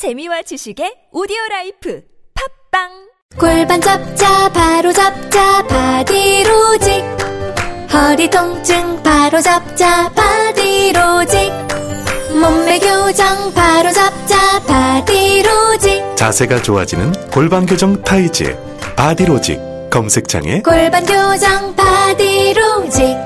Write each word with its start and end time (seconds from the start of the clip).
재미와 0.00 0.40
지식의 0.40 1.10
오디오 1.12 1.36
라이프. 1.50 2.00
팟빵! 2.32 2.88
골반 3.38 3.82
잡자 3.82 4.48
바로 4.48 4.94
잡자 4.94 5.62
바디로직. 5.66 7.04
허리 7.92 8.30
통증 8.30 9.02
바로 9.02 9.42
잡자 9.42 10.10
바디로직. 10.14 11.52
몸매 12.32 12.78
교정 12.78 13.52
바로 13.52 13.92
잡자 13.92 14.60
바디로직. 14.66 16.16
자세가 16.16 16.62
좋아지는 16.62 17.12
골반 17.30 17.66
교정 17.66 18.02
타이즈 18.02 18.56
바디로직 18.96 19.69
검색창에 19.90 20.62
골반 20.62 21.04
교정 21.04 21.74
바디로직 21.76 23.16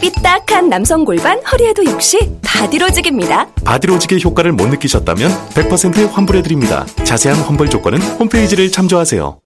삐딱한 0.00 0.68
남성 0.68 1.04
골반 1.04 1.38
허리에도 1.44 1.84
역시 1.84 2.18
바디로직입니다. 2.42 3.52
바디로직의 3.64 4.22
효과를 4.24 4.52
못 4.52 4.66
느끼셨다면 4.68 5.30
100% 5.50 6.10
환불해드립니다. 6.10 6.86
자세한 7.04 7.38
환불 7.40 7.68
조건은 7.68 8.00
홈페이지를 8.00 8.72
참조하세요. 8.72 9.40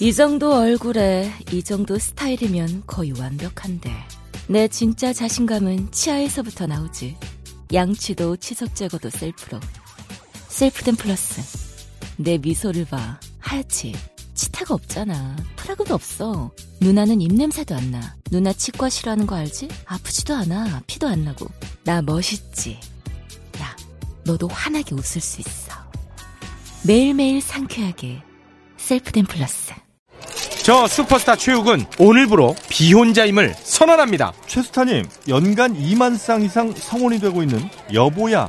이 0.00 0.12
정도 0.12 0.54
얼굴에 0.54 1.30
이 1.52 1.62
정도 1.62 1.98
스타일이면 1.98 2.84
거의 2.86 3.12
완벽한데. 3.18 3.90
내 4.48 4.68
진짜 4.68 5.12
자신감은 5.12 5.88
치아에서부터 5.92 6.66
나오지. 6.66 7.16
양치도 7.72 8.36
치석 8.36 8.74
제거도 8.74 9.10
셀프로. 9.10 9.60
셀프덴 10.48 10.96
플러스. 10.96 11.40
내 12.16 12.38
미소를 12.38 12.86
봐. 12.86 13.20
하얗지 13.38 13.94
치태가 14.40 14.72
없잖아. 14.72 15.36
프라그도 15.56 15.94
없어. 15.94 16.50
누나는 16.80 17.20
입냄새도 17.20 17.74
안 17.74 17.90
나. 17.90 18.16
누나 18.30 18.54
치과 18.54 18.88
싫어하는 18.88 19.26
거 19.26 19.36
알지? 19.36 19.68
아프지도 19.84 20.34
않아. 20.34 20.80
피도 20.86 21.06
안 21.06 21.24
나고. 21.24 21.46
나 21.84 22.00
멋있지. 22.00 22.80
야 23.60 23.76
너도 24.24 24.48
환하게 24.48 24.94
웃을 24.94 25.20
수 25.20 25.42
있어. 25.42 25.72
매일매일 26.84 27.42
상쾌하게. 27.42 28.22
셀프덴 28.78 29.26
플러스. 29.26 29.74
저 30.62 30.86
슈퍼스타 30.86 31.36
최욱은 31.36 31.84
오늘부로 31.98 32.54
비혼자임을 32.70 33.54
선언합니다. 33.62 34.32
최스타님, 34.46 35.04
연간 35.28 35.74
2만 35.74 36.16
쌍 36.16 36.42
이상 36.42 36.74
성혼이 36.74 37.20
되고 37.20 37.42
있는 37.42 37.68
여보야 37.92 38.48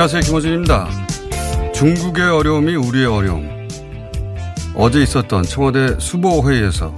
안녕하세요. 0.00 0.22
김호준입니다. 0.22 0.88
중국의 1.74 2.22
어려움이 2.24 2.74
우리의 2.74 3.04
어려움. 3.04 3.46
어제 4.74 5.02
있었던 5.02 5.42
청와대 5.42 5.94
수보회의에서 5.98 6.96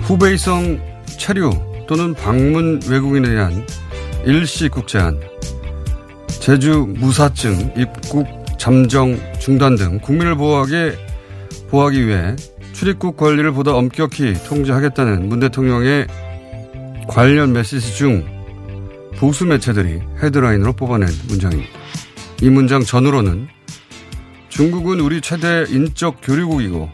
후베이성 0.00 0.80
체류 1.18 1.50
또는 1.86 2.14
방문 2.14 2.80
외국인에 2.88 3.28
대한 3.28 3.66
일시 4.24 4.70
국제안, 4.70 5.20
제주 6.40 6.86
무사증 6.96 7.74
입국 7.76 8.26
잠정 8.56 9.18
중단 9.38 9.76
등 9.76 9.98
국민을 9.98 10.36
보호하기, 10.36 10.92
보호하기 11.68 12.06
위해 12.06 12.34
출입국 12.72 13.18
관리를 13.18 13.52
보다 13.52 13.74
엄격히 13.74 14.32
통제하겠다는 14.48 15.28
문 15.28 15.40
대통령의 15.40 16.06
관련 17.08 17.52
메시지 17.52 17.94
중 17.94 18.24
보수 19.18 19.44
매체들이 19.44 20.00
헤드라인으로 20.22 20.72
뽑아낸 20.72 21.10
문장입니다. 21.28 21.85
이 22.42 22.50
문장 22.50 22.82
전으로는 22.82 23.48
중국은 24.50 25.00
우리 25.00 25.22
최대 25.22 25.64
인적 25.68 26.18
교류국이고 26.22 26.90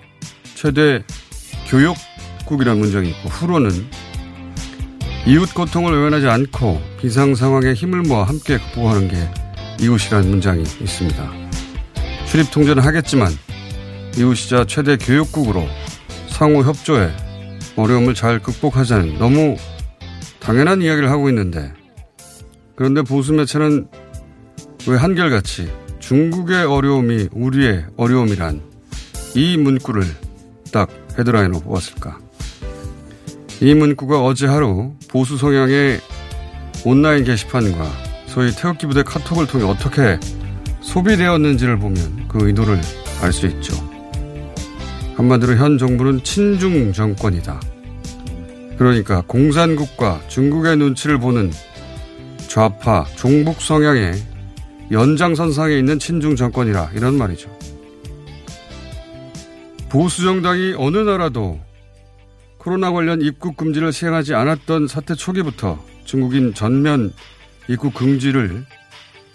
최대 0.55 1.03
교역국이라는 1.69 2.81
문장이 2.81 3.09
있고 3.11 3.29
후로는 3.29 3.71
이웃 5.27 5.53
고통을 5.53 5.93
외면하지 5.93 6.29
않고 6.29 6.81
비상 7.01 7.35
상황에 7.35 7.73
힘을 7.73 8.03
모아 8.03 8.25
함께 8.25 8.59
극복하는 8.59 9.09
게 9.09 9.17
이웃이라는 9.81 10.31
문장이 10.31 10.63
있습니다. 10.63 11.33
출입 12.27 12.51
통제는 12.53 12.83
하겠지만 12.83 13.33
이웃이자 14.17 14.67
최대 14.67 14.97
교역국으로 14.97 15.67
상호 16.29 16.63
협조해 16.63 17.11
어려움을 17.75 18.15
잘 18.15 18.39
극복하자는 18.39 19.19
너무 19.19 19.57
당연한 20.39 20.83
이야기를 20.83 21.11
하고 21.11 21.29
있는데 21.29 21.73
그런데 22.77 23.03
보수 23.03 23.33
매체는 23.33 23.89
왜 24.89 24.97
한결같이 24.97 25.71
중국의 26.01 26.65
어려움이 26.65 27.29
우리의 27.33 27.87
어려움이란 27.97 28.61
이 29.35 29.57
문구를 29.57 30.05
딱 30.73 30.91
헤드라인으로 31.19 31.61
뽑았을까? 31.61 32.19
이 33.61 33.75
문구가 33.75 34.25
어제 34.25 34.47
하루 34.47 34.93
보수 35.09 35.37
성향의 35.37 36.01
온라인 36.85 37.23
게시판과 37.25 37.89
소위 38.27 38.51
태극기 38.51 38.87
부대 38.87 39.03
카톡을 39.05 39.47
통해 39.47 39.65
어떻게 39.65 40.19
소비되었는지를 40.81 41.79
보면 41.79 42.27
그 42.29 42.49
의도를 42.49 42.81
알 43.21 43.33
수 43.33 43.47
있죠. 43.47 43.77
한마디로 45.17 45.57
현 45.57 45.79
정부는 45.79 46.25
친중 46.25 46.93
정권이다. 46.93 47.61
그러니까 48.77 49.23
공산국과 49.29 50.23
중국의 50.27 50.77
눈치를 50.77 51.19
보는 51.19 51.53
좌파, 52.49 53.05
종북 53.15 53.61
성향의 53.61 54.32
연장선상에 54.93 55.79
있는 55.79 55.99
친중 55.99 56.37
정권이라 56.37 56.91
이런 56.95 57.17
말이죠. 57.17 57.51
보수 59.89 60.23
정당이 60.23 60.75
어느 60.77 60.99
나라도 60.99 61.61
코로나 62.59 62.93
관련 62.93 63.23
입국 63.23 63.57
금지를 63.57 63.93
시행하지 63.93 64.35
않았던 64.35 64.89
사태 64.89 65.15
초기부터 65.15 65.83
중국인 66.05 66.55
전면 66.55 67.13
입국 67.69 67.95
금지를 67.95 68.65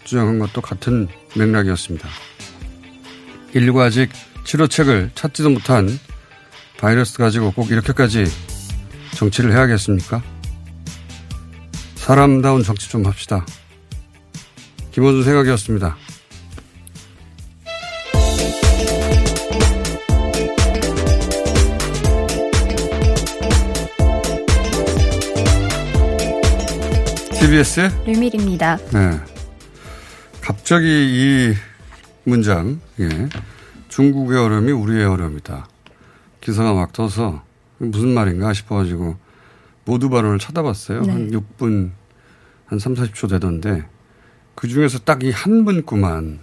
주장한 0.04 0.40
것도 0.40 0.62
같은 0.62 1.08
맥락이었습니다. 1.36 2.08
인류가 3.54 3.86
아직 3.86 4.10
치료책을 4.46 5.12
찾지도 5.16 5.50
못한 5.50 5.90
바이러스 6.78 7.18
가지고 7.18 7.52
꼭 7.52 7.72
이렇게까지 7.72 8.26
정치를 9.16 9.52
해야겠습니까? 9.52 10.22
사람다운 11.96 12.64
정치 12.64 12.90
좀 12.90 13.06
합시다. 13.06 13.46
김원준 14.98 15.24
생각이었습니다. 15.26 15.96
TBS? 27.40 27.92
류밀입니다. 28.08 28.78
네. 28.78 29.20
갑자기 30.42 30.88
이 30.88 31.54
문장, 32.24 32.82
예. 33.00 33.08
중국의 33.90 34.40
어려움이 34.40 34.72
우리의 34.72 35.06
어려움이다. 35.06 35.68
기사가 36.42 36.74
막 36.74 36.92
떠서 36.92 37.44
무슨 37.78 38.16
말인가 38.16 38.52
싶어가지고 38.52 39.16
모두 39.86 40.10
발언을 40.10 40.40
쳐다봤어요. 40.40 41.04
네. 41.04 41.12
한 41.12 41.30
6분, 41.30 41.92
한 42.66 42.80
3, 42.80 42.96
40초 42.96 43.30
되던데 43.30 43.86
그 44.58 44.68
중에서 44.68 45.00
딱 45.00 45.24
이한 45.24 45.64
문구만 45.64 46.40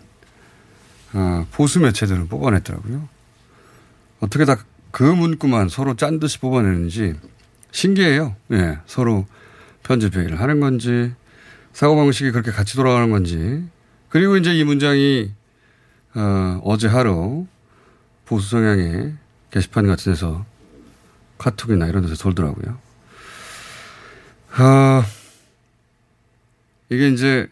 어, 1.12 1.46
보수 1.52 1.81
매체들은 1.81 2.28
뽑아냈더라고요. 2.28 3.08
어떻게 4.20 4.46
다 4.46 4.56
그 4.94 5.02
문구만 5.02 5.69
서로 5.69 5.96
짠 5.96 6.20
듯이 6.20 6.38
뽑아내는지 6.38 7.14
신기해요. 7.72 8.37
예, 8.52 8.78
서로 8.87 9.26
편집 9.82 10.14
회의를 10.14 10.38
하는 10.40 10.61
건지 10.61 11.12
사고 11.72 11.96
방식이 11.96 12.31
그렇게 12.31 12.52
같이 12.52 12.76
돌아가는 12.76 13.11
건지 13.11 13.64
그리고 14.08 14.37
이제 14.37 14.55
이 14.55 14.62
문장이 14.62 15.32
어, 16.14 16.60
어제 16.62 16.87
하루 16.87 17.49
보수 18.25 18.50
성향의 18.50 19.14
게시판 19.50 19.88
같은 19.88 20.12
데서 20.12 20.46
카톡이나 21.38 21.88
이런 21.88 22.02
데서 22.06 22.14
돌더라고요. 22.14 22.78
어, 24.60 25.05
이게 26.88 27.08
이제 27.08 27.49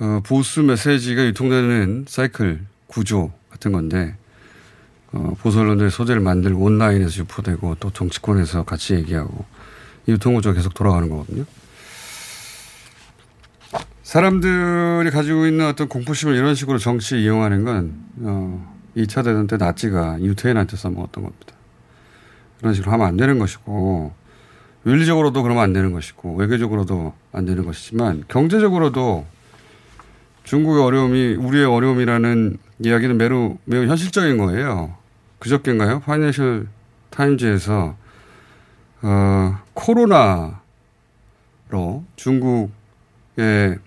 어, 0.00 0.20
보수 0.24 0.62
메시지가 0.62 1.26
유통되는 1.26 2.06
사이클 2.08 2.64
구조 2.86 3.32
같은 3.50 3.70
건데 3.70 4.16
어, 5.12 5.34
보수 5.38 5.60
언론들의 5.60 5.90
소재를 5.90 6.22
만들고 6.22 6.64
온라인에서 6.64 7.20
유포되고 7.20 7.76
또 7.80 7.90
정치권에서 7.90 8.64
같이 8.64 8.94
얘기하고 8.94 9.44
이 10.06 10.12
유통 10.12 10.34
구조가 10.34 10.54
계속 10.54 10.72
돌아가는 10.72 11.08
거거든요. 11.08 11.44
사람들이 14.02 15.10
가지고 15.10 15.46
있는 15.46 15.66
어떤 15.66 15.88
공포심을 15.88 16.34
이런 16.34 16.54
식으로 16.54 16.78
정치에 16.78 17.20
이용하는 17.20 17.64
건, 17.64 17.94
어, 18.22 18.74
2차 18.96 19.22
대전 19.22 19.46
때 19.46 19.56
나치가 19.56 20.20
유태인한테 20.20 20.76
써먹었던 20.76 21.22
겁니다. 21.22 21.54
이런 22.60 22.74
식으로 22.74 22.90
하면 22.90 23.06
안 23.06 23.16
되는 23.16 23.38
것이고, 23.38 24.12
윤리적으로도 24.84 25.44
그러면 25.44 25.62
안 25.62 25.72
되는 25.72 25.92
것이고, 25.92 26.34
외교적으로도 26.34 27.14
안 27.30 27.44
되는 27.44 27.64
것이지만, 27.64 28.24
경제적으로도 28.26 29.26
중국의 30.44 30.82
어려움이 30.82 31.34
우리의 31.34 31.64
어려움이라는 31.64 32.58
이야기는 32.80 33.18
매우, 33.18 33.58
매우 33.64 33.86
현실적인 33.86 34.38
거예요. 34.38 34.96
그저께인가요? 35.38 36.00
파이낸셜 36.00 36.66
타임즈에서, 37.10 37.96
어, 39.02 39.58
코로나로 39.74 40.60
중국의 42.16 43.78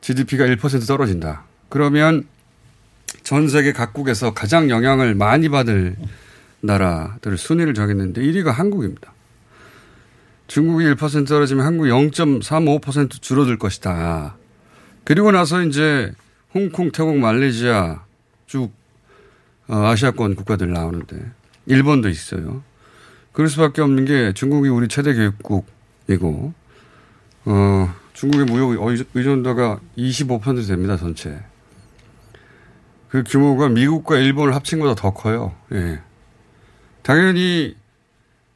GDP가 0.00 0.46
1% 0.46 0.86
떨어진다. 0.86 1.44
그러면 1.68 2.26
전 3.22 3.48
세계 3.48 3.72
각국에서 3.72 4.34
가장 4.34 4.70
영향을 4.70 5.14
많이 5.14 5.48
받을 5.48 5.96
나라들 6.60 7.36
순위를 7.36 7.74
정했는데 7.74 8.20
1위가 8.20 8.52
한국입니다. 8.52 9.12
중국이 10.46 10.84
1% 10.84 11.28
떨어지면 11.28 11.64
한국 11.64 11.84
0.35% 11.84 13.22
줄어들 13.22 13.56
것이다. 13.56 14.36
그리고 15.10 15.32
나서 15.32 15.60
이제 15.62 16.12
홍콩, 16.54 16.92
태국, 16.92 17.18
말레이시아 17.18 18.04
쭉 18.46 18.70
어, 19.66 19.74
아시아권 19.86 20.36
국가들 20.36 20.72
나오는데 20.72 21.16
일본도 21.66 22.08
있어요. 22.08 22.62
그럴 23.32 23.48
수밖에 23.48 23.82
없는 23.82 24.04
게 24.04 24.32
중국이 24.32 24.68
우리 24.68 24.86
최대 24.86 25.12
교육국이고 25.12 26.54
어, 27.46 27.94
중국의 28.12 28.46
무역 28.46 28.80
의존도가 29.12 29.80
25% 29.98 30.68
됩니다, 30.68 30.96
전체. 30.96 31.40
그 33.08 33.24
규모가 33.26 33.68
미국과 33.68 34.16
일본을 34.16 34.54
합친 34.54 34.78
것보다 34.78 34.94
더 34.94 35.12
커요. 35.12 35.56
예. 35.72 35.98
당연히, 37.02 37.74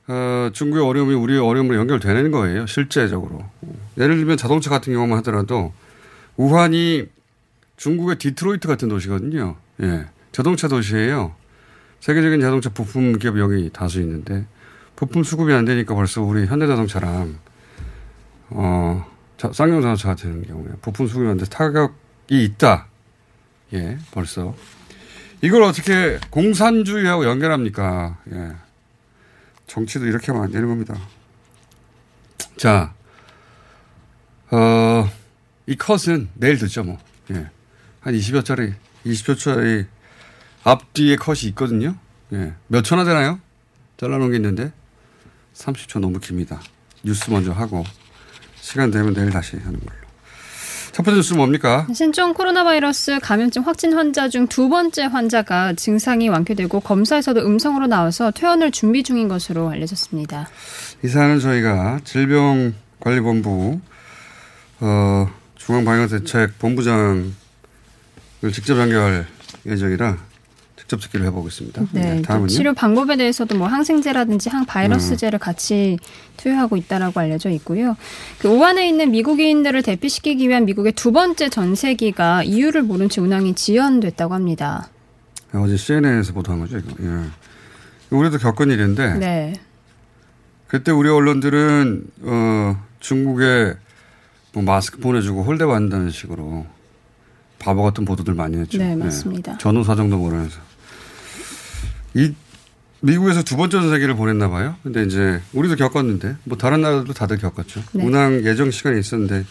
어, 0.06 0.50
중국의 0.52 0.86
어려움이 0.86 1.14
우리의 1.14 1.40
어려움으로 1.40 1.74
연결되는 1.80 2.30
거예요, 2.30 2.66
실제적으로. 2.66 3.42
예를 3.98 4.18
들면 4.18 4.36
자동차 4.36 4.70
같은 4.70 4.92
경우만 4.92 5.18
하더라도 5.18 5.72
우한이 6.36 7.06
중국의 7.76 8.16
디트로이트 8.16 8.68
같은 8.68 8.88
도시거든요. 8.88 9.56
예. 9.82 10.06
자동차 10.32 10.68
도시예요. 10.68 11.34
세계적인 12.00 12.40
자동차 12.40 12.70
부품 12.70 13.18
기업 13.18 13.38
여기 13.38 13.70
다수 13.72 14.00
있는데 14.00 14.46
부품 14.96 15.24
수급이 15.24 15.52
안 15.52 15.64
되니까 15.64 15.94
벌써 15.94 16.22
우리 16.22 16.46
현대자동차랑 16.46 17.38
어, 18.50 19.06
쌍용 19.52 19.80
자동차 19.80 20.08
같은 20.08 20.42
경우에 20.42 20.72
부품 20.82 21.06
수급이 21.06 21.28
안 21.28 21.36
돼서 21.36 21.50
타격이 21.50 22.44
있다. 22.44 22.86
예, 23.72 23.98
벌써. 24.12 24.54
이걸 25.42 25.62
어떻게 25.62 26.18
공산주의하고 26.30 27.24
연결합니까? 27.24 28.18
예. 28.32 28.52
정치도 29.66 30.06
이렇게 30.06 30.26
하면 30.28 30.44
안 30.44 30.52
되는 30.52 30.68
겁니다. 30.68 30.94
자, 32.56 32.94
어, 34.50 35.10
이 35.66 35.76
컷은 35.76 36.28
내일 36.34 36.58
듣죠, 36.58 36.82
뭐. 36.84 36.98
예. 37.30 37.46
한 38.00 38.14
20여짜리, 38.14 38.74
20초짜리 39.06 39.86
앞뒤에 40.62 41.16
컷이 41.16 41.40
있거든요. 41.48 41.96
예. 42.32 42.52
몇 42.68 42.82
초나 42.82 43.04
되나요? 43.04 43.38
잘라놓은 43.96 44.30
게 44.30 44.36
있는데 44.36 44.72
30초 45.54 46.00
너무 46.00 46.18
깁니다. 46.20 46.60
뉴스 47.02 47.30
먼저 47.30 47.52
하고 47.52 47.84
시간 48.56 48.90
되면 48.90 49.14
내일 49.14 49.30
다시 49.30 49.56
하는 49.56 49.78
걸로. 49.80 50.04
첫 50.92 51.02
번째 51.02 51.16
뉴스 51.18 51.34
뭡니까? 51.34 51.86
신종 51.92 52.34
코로나 52.34 52.62
바이러스 52.64 53.18
감염증 53.20 53.62
확진 53.66 53.94
환자 53.94 54.28
중 54.28 54.46
두 54.46 54.68
번째 54.68 55.04
환자가 55.04 55.72
증상이 55.74 56.28
완쾌되고 56.28 56.80
검사에서도 56.80 57.40
음성으로 57.44 57.88
나와서 57.88 58.30
퇴원을 58.30 58.70
준비 58.70 59.02
중인 59.02 59.26
것으로 59.28 59.70
알려졌습니다. 59.70 60.48
이 61.04 61.08
사안은 61.08 61.40
저희가 61.40 62.00
질병관리본부 62.04 63.80
어, 64.80 65.26
중앙방역대책 65.66 66.58
본부장을 66.58 67.32
직접 68.52 68.78
연결할 68.78 69.26
예정이라 69.64 70.18
직접 70.76 71.00
듣기를 71.00 71.24
해보겠습니다. 71.26 71.82
네, 71.92 72.16
또 72.16 72.22
다음은요. 72.22 72.48
치료 72.48 72.74
방법에 72.74 73.16
대해서도 73.16 73.56
뭐 73.56 73.66
항생제라든지 73.68 74.50
항바이러스제를 74.50 75.38
같이 75.38 75.98
투여하고 76.36 76.76
있다라고 76.76 77.18
알려져 77.20 77.48
있고요. 77.50 77.96
그 78.38 78.48
우한에 78.48 78.86
있는 78.86 79.10
미국인들을 79.10 79.82
대피시키기 79.82 80.46
위한 80.46 80.66
미국의 80.66 80.92
두 80.92 81.12
번째 81.12 81.48
전세기가 81.48 82.42
이유를 82.42 82.82
모른 82.82 83.08
채 83.08 83.22
운항이 83.22 83.54
지연됐다고 83.54 84.34
합니다. 84.34 84.90
어제 85.54 85.76
CNN에서 85.76 86.34
보도한 86.34 86.60
거죠. 86.60 86.76
이거. 86.78 86.90
예. 87.00 87.24
우리도 88.10 88.36
겪은 88.38 88.70
일인데 88.70 89.14
네. 89.14 89.54
그때 90.66 90.92
우리 90.92 91.08
언론들은 91.08 92.04
어, 92.22 92.76
중국에 93.00 93.74
뭐 94.54 94.62
마스크 94.62 94.98
보내주고 94.98 95.42
홀대 95.42 95.66
받는다는 95.66 96.10
식으로 96.10 96.66
바보 97.58 97.82
같은 97.82 98.04
보도들 98.04 98.34
많이 98.34 98.56
했죠. 98.56 98.78
네, 98.78 98.94
맞습니다. 98.94 99.58
전후 99.58 99.84
사정도 99.84 100.16
모르면서 100.16 100.60
이 102.14 102.32
미국에서 103.00 103.42
두 103.42 103.56
번째 103.56 103.80
전세기를 103.80 104.14
보냈나 104.14 104.48
봐요. 104.48 104.76
근데 104.82 105.02
이제 105.02 105.40
우리도 105.52 105.76
겪었는데 105.76 106.36
뭐 106.44 106.56
다른 106.56 106.80
나라도 106.80 107.12
다들 107.12 107.38
겪었죠. 107.38 107.82
네. 107.92 108.04
운항 108.04 108.44
예정 108.44 108.70
시간이 108.70 108.98
있었는데 108.98 109.44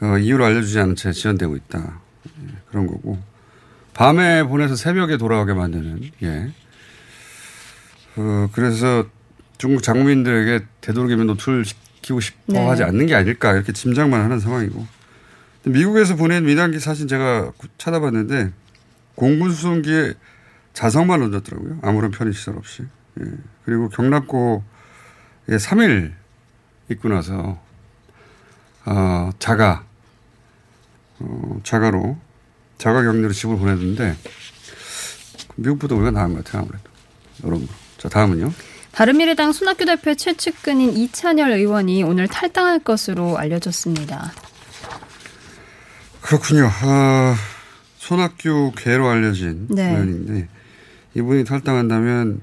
어, 0.00 0.18
이유를 0.18 0.44
알려주지 0.44 0.78
않은 0.80 0.96
채 0.96 1.12
지연되고 1.12 1.56
있다. 1.56 2.00
예, 2.26 2.46
그런 2.70 2.86
거고 2.86 3.18
밤에 3.92 4.42
보내서 4.44 4.76
새벽에 4.76 5.18
돌아오게 5.18 5.52
만드는 5.52 6.10
예. 6.22 6.52
어, 8.16 8.48
그래서 8.52 9.04
중국 9.58 9.82
장민들에게 9.82 10.64
되도록이면 10.80 11.26
노출 11.26 11.64
시키고 12.10 12.20
싶어 12.20 12.52
네. 12.52 12.66
하지 12.66 12.82
않는 12.82 13.06
게 13.06 13.14
아닐까 13.14 13.52
이렇게 13.52 13.72
짐작만 13.72 14.20
하는 14.20 14.40
상황이고 14.40 14.84
미국에서 15.64 16.16
보낸 16.16 16.44
민항기 16.44 16.80
사진 16.80 17.06
제가 17.06 17.52
찾아봤는데 17.78 18.50
공군 19.14 19.52
수송기에 19.52 20.14
자석만 20.72 21.22
얹었더라고요. 21.22 21.80
아무런 21.82 22.10
편의시설 22.10 22.56
없이. 22.56 22.84
예. 23.20 23.24
그리고 23.64 23.88
경납고에 23.88 24.62
3일 25.48 26.12
있고 26.90 27.08
나서 27.08 27.60
어, 28.86 29.30
자가 29.38 29.84
어, 31.18 31.60
자가로 31.62 32.16
자가 32.78 33.02
격리로 33.02 33.32
집을 33.32 33.58
보냈는데 33.58 34.16
미국보다 35.56 35.94
우리가 35.96 36.10
나은 36.12 36.34
것 36.34 36.44
같아요. 36.44 36.62
아무래도 36.62 36.90
여러분. 37.44 37.68
자 37.98 38.08
다음은요. 38.08 38.50
바른미래당 38.92 39.52
손학규 39.52 39.84
대표의 39.84 40.16
최측근인 40.16 40.96
이찬열 40.96 41.52
의원이 41.52 42.02
오늘 42.02 42.26
탈당할 42.26 42.80
것으로 42.80 43.38
알려졌습니다. 43.38 44.32
그렇군요. 46.20 46.68
아, 46.82 47.34
손학규 47.98 48.72
개로 48.76 49.08
알려진 49.08 49.66
네. 49.68 49.90
의원인데 49.90 50.48
이분이 51.14 51.44
탈당한다면 51.44 52.40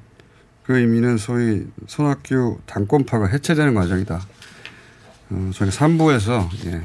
그 0.63 0.77
의미는 0.77 1.18
소위 1.18 1.66
손학규 1.88 2.60
당권파가 2.66 3.27
해체되는 3.27 3.74
과정이다. 3.74 4.22
어, 5.30 5.51
저희가 5.54 5.75
3부에서 5.75 6.50
예, 6.68 6.82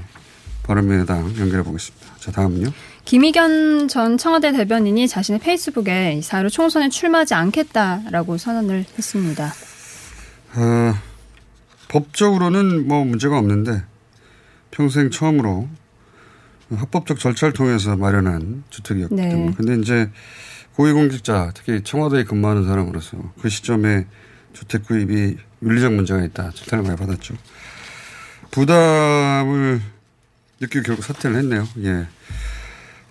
바른미래당 0.65 1.37
연결해 1.39 1.63
보겠습니다. 1.63 2.07
자 2.19 2.31
다음은요. 2.33 2.71
김의견 3.05 3.89
전 3.89 4.17
청와대 4.17 4.53
대변인이 4.53 5.07
자신의 5.09 5.41
페이스북에 5.41 6.21
4.15 6.23 6.51
총선에 6.51 6.89
출마하지 6.89 7.35
않겠다라고 7.35 8.39
선언을 8.39 8.85
했습니다. 8.97 9.53
어, 10.55 10.95
법적으로는 11.89 12.87
뭐 12.87 13.05
문제가 13.05 13.39
없는데 13.39 13.83
평생 14.71 15.11
처음으로 15.11 15.69
합법적 16.75 17.19
절차를 17.19 17.53
통해서 17.53 17.97
마련한 17.97 18.65
주택이었기 18.71 19.15
네. 19.15 19.29
때문에. 19.29 19.55
근데 19.57 19.75
이제 19.77 20.11
고위공직자, 20.75 21.53
특히 21.55 21.83
청와대에 21.83 22.25
근무하는 22.25 22.65
사람으로서 22.65 23.19
그 23.41 23.49
시점에 23.51 24.07
주택 24.55 24.87
구입이 24.87 25.37
윤리적 25.63 25.93
문제가 25.93 26.23
있다. 26.25 26.51
질타를 26.51 26.85
많이 26.85 26.97
받았죠. 26.97 27.35
부담을 28.51 29.81
느끼고 30.61 30.83
결국 30.85 31.05
사퇴를 31.05 31.37
했네요. 31.37 31.69
예. 31.85 32.07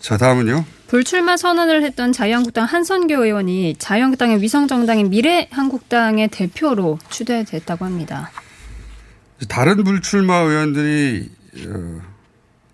자, 0.01 0.17
다음은요. 0.17 0.65
불출마 0.87 1.37
선언을 1.37 1.83
했던 1.83 2.11
자유한국당 2.11 2.65
한선교 2.65 3.23
의원이 3.23 3.75
자유한국당의 3.77 4.41
위성정당인 4.41 5.09
미래한국당의 5.09 6.27
대표로 6.29 6.99
추대됐다고 7.09 7.85
합니다. 7.85 8.29
다른 9.47 9.83
불출마 9.83 10.39
의원들이 10.39 11.29
어, 11.67 12.01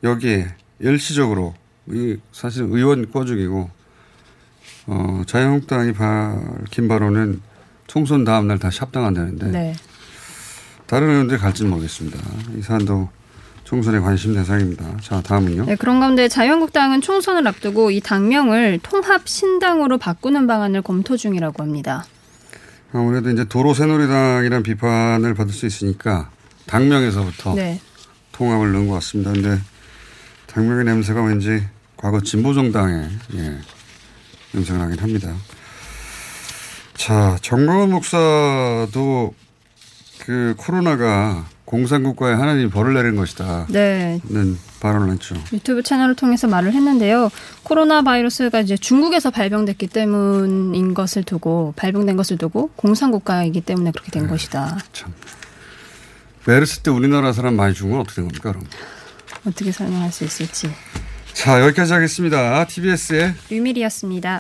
여기에 0.03 0.47
일시적으로 0.79 1.53
이 1.87 2.17
사실 2.31 2.63
의원 2.63 3.11
꿔주기고 3.11 3.69
어, 4.87 5.21
자유한국당이 5.27 5.93
밝힌 5.93 6.87
바로는 6.87 7.41
총선 7.87 8.23
다음 8.23 8.47
날 8.47 8.57
다시 8.57 8.79
합당한다는데 8.79 9.47
네. 9.47 9.75
다른 10.87 11.09
의원들 11.09 11.37
갈지는 11.37 11.69
모르겠습니다. 11.69 12.19
이 12.57 12.61
사안도 12.61 13.09
총선의 13.67 13.99
관심 13.99 14.33
대상입니다. 14.33 14.95
자 15.01 15.21
다음은요. 15.21 15.65
네, 15.65 15.75
그런 15.75 15.99
가운데 15.99 16.29
자유한국당은 16.29 17.01
총선을 17.01 17.45
앞두고 17.49 17.91
이 17.91 17.99
당명을 17.99 18.79
통합신당으로 18.81 19.97
바꾸는 19.97 20.47
방안을 20.47 20.81
검토 20.81 21.17
중이라고 21.17 21.63
합니다. 21.63 22.05
아무래도 22.93 23.29
이제 23.29 23.43
도로 23.43 23.73
새누리당이란 23.73 24.63
비판을 24.63 25.33
받을 25.33 25.51
수 25.51 25.65
있으니까 25.65 26.29
당명에서부터 26.65 27.55
네. 27.55 27.81
통합을 28.31 28.71
넣은 28.71 28.87
것 28.87 28.93
같습니다. 28.95 29.33
근데 29.33 29.59
당명의 30.45 30.85
냄새가 30.85 31.21
왠지 31.21 31.61
과거 31.97 32.21
진보정당의 32.21 33.09
예, 33.33 33.57
냄새가 34.53 34.79
나긴 34.79 34.97
합니다. 34.99 35.35
자, 36.93 37.37
정광훈 37.41 37.91
목사도 37.91 39.35
그 40.19 40.55
코로나가 40.55 41.45
공산국가에 41.67 42.33
하나님 42.33 42.69
벌을 42.69 42.93
내린 42.93 43.17
것이다. 43.17 43.67
네. 43.69 44.21
는 44.29 44.57
발언을 44.79 45.11
했죠. 45.11 45.35
유튜브 45.51 45.83
채널을 45.83 46.15
통해서 46.15 46.47
말을 46.47 46.71
했는데요. 46.71 47.29
코로나 47.63 48.01
바이러스가 48.03 48.61
이제 48.61 48.77
중국에서 48.77 49.31
발병됐기 49.31 49.87
때문인 49.87 50.93
것을 50.93 51.23
두고 51.23 51.73
발병된 51.75 52.15
것을 52.15 52.37
두고 52.37 52.69
공산국가이기 52.77 53.61
때문에 53.61 53.91
그렇게 53.91 54.11
된 54.11 54.27
것이다. 54.27 54.77
메르스 56.45 56.79
때 56.79 56.89
우리나라 56.89 57.33
사람 57.33 57.57
많이 57.57 57.73
죽은 57.73 57.91
건 57.91 57.99
어떻게 57.99 58.21
된 58.21 58.29
겁니까, 58.29 58.53
그럼? 58.53 58.65
어떻게 59.45 59.69
설명할 59.73 60.09
수 60.13 60.23
있을지. 60.23 60.71
자, 61.33 61.61
여기까지 61.61 61.91
하겠습니다. 61.91 62.65
TBS의 62.65 63.33
류밀이었습니다. 63.49 64.39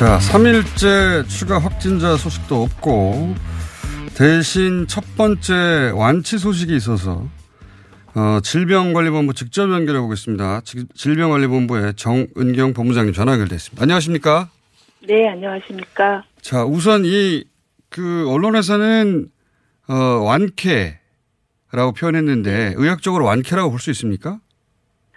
자, 0.00 0.16
3일째 0.18 1.28
추가 1.28 1.58
확진자 1.58 2.16
소식도 2.16 2.62
없고, 2.62 3.34
대신 4.16 4.86
첫 4.86 5.04
번째 5.18 5.92
완치 5.94 6.38
소식이 6.38 6.74
있어서, 6.74 7.28
어, 8.14 8.38
질병관리본부 8.42 9.34
직접 9.34 9.70
연결해 9.70 10.00
보겠습니다. 10.00 10.62
지- 10.64 10.86
질병관리본부의 10.94 11.94
정은경 11.96 12.72
본부장님 12.72 13.12
전화 13.12 13.32
연결됐습니다. 13.32 13.82
안녕하십니까? 13.82 14.48
네, 15.06 15.28
안녕하십니까. 15.28 16.24
자, 16.40 16.64
우선 16.64 17.02
이, 17.04 17.44
그, 17.90 18.26
언론에서는, 18.30 19.28
어, 19.88 19.94
완쾌라고 19.94 21.92
표현했는데, 21.94 22.72
의학적으로 22.78 23.26
완쾌라고 23.26 23.68
볼 23.68 23.78
수 23.78 23.90
있습니까? 23.90 24.40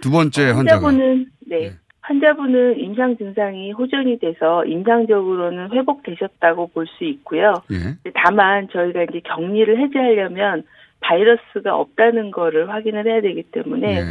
두 0.01 0.11
번째 0.11 0.49
환자가. 0.49 0.85
환자분은 0.87 1.27
네. 1.47 1.73
환자분은 2.03 2.79
임상 2.79 3.17
증상이 3.17 3.71
호전이 3.71 4.19
돼서 4.19 4.65
임상적으로는 4.65 5.71
회복되셨다고 5.71 6.67
볼 6.73 6.85
수 6.97 7.05
있고요. 7.05 7.53
예. 7.71 8.11
다만 8.13 8.67
저희가 8.71 9.03
이제 9.03 9.21
격리를 9.23 9.79
해제하려면 9.79 10.63
바이러스가 10.99 11.75
없다는 11.75 12.31
거를 12.31 12.69
확인을 12.69 13.05
해야 13.07 13.21
되기 13.21 13.43
때문에 13.43 13.95
예. 13.95 14.03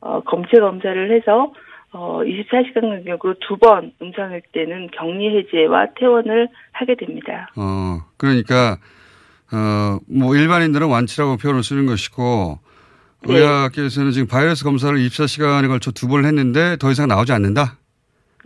어, 0.00 0.20
검체 0.20 0.58
검사를 0.60 1.10
해서 1.12 1.52
어, 1.92 2.20
24시간 2.22 2.82
간격으로 2.82 3.34
두 3.40 3.56
번 3.56 3.92
음성일 4.00 4.42
때는 4.52 4.88
격리 4.92 5.36
해제와 5.38 5.88
퇴원을 5.98 6.48
하게 6.70 6.94
됩니다. 6.94 7.48
어, 7.56 7.98
그러니까, 8.16 8.78
어, 9.52 9.98
뭐, 10.08 10.36
일반인들은 10.36 10.88
완치라고 10.88 11.36
표현을 11.36 11.64
쓰는 11.64 11.86
것이고, 11.86 12.60
네. 12.62 12.69
의학계에서는 13.26 14.12
지금 14.12 14.26
바이러스 14.28 14.64
검사를 14.64 14.96
24시간에 14.98 15.68
걸쳐 15.68 15.90
두 15.90 16.08
번을 16.08 16.24
했는데 16.26 16.76
더 16.78 16.90
이상 16.90 17.08
나오지 17.08 17.32
않는다? 17.32 17.76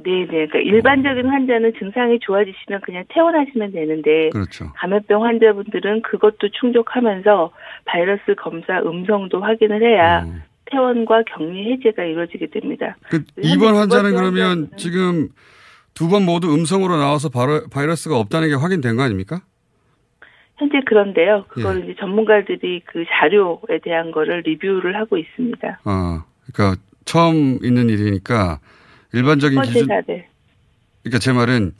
네, 0.04 0.10
네. 0.22 0.26
그러니까 0.48 0.58
일반적인 0.58 1.26
환자는 1.26 1.72
증상이 1.78 2.18
좋아지시면 2.20 2.80
그냥 2.84 3.04
퇴원하시면 3.08 3.72
되는데 3.72 4.30
그렇죠. 4.30 4.72
감염병 4.76 5.24
환자분들은 5.24 6.02
그것도 6.02 6.48
충족하면서 6.60 7.52
바이러스 7.84 8.34
검사 8.36 8.80
음성도 8.80 9.40
확인을 9.40 9.82
해야 9.82 10.26
퇴원과 10.66 11.22
격리 11.32 11.72
해제가 11.72 12.02
이루어지게 12.04 12.48
됩니다. 12.50 12.96
그 13.08 13.22
이번 13.38 13.74
두 13.74 13.78
환자는 13.80 14.14
그러면 14.14 14.70
지금 14.76 15.28
두 15.94 16.08
번 16.08 16.24
모두 16.24 16.52
음성으로 16.52 16.96
나와서 16.96 17.28
바이러스가 17.70 18.18
없다는 18.18 18.48
게 18.48 18.54
확인된 18.54 18.96
거 18.96 19.02
아닙니까? 19.04 19.42
현재 20.56 20.80
그런데요. 20.86 21.38
예. 21.38 21.48
그거를 21.48 21.84
이제 21.84 21.94
전문가들이 21.98 22.82
그 22.86 23.04
자료에 23.08 23.78
대한 23.82 24.10
거를 24.12 24.42
리뷰를 24.46 24.96
하고 24.96 25.16
있습니다. 25.18 25.80
어, 25.84 26.24
그러니까 26.52 26.80
처음 27.04 27.58
있는 27.62 27.88
일이니까 27.88 28.60
일반적인 29.12 29.60
기준, 29.62 29.86
사례. 29.86 30.28
그러니까 31.02 31.18
제 31.18 31.32
말은 31.32 31.72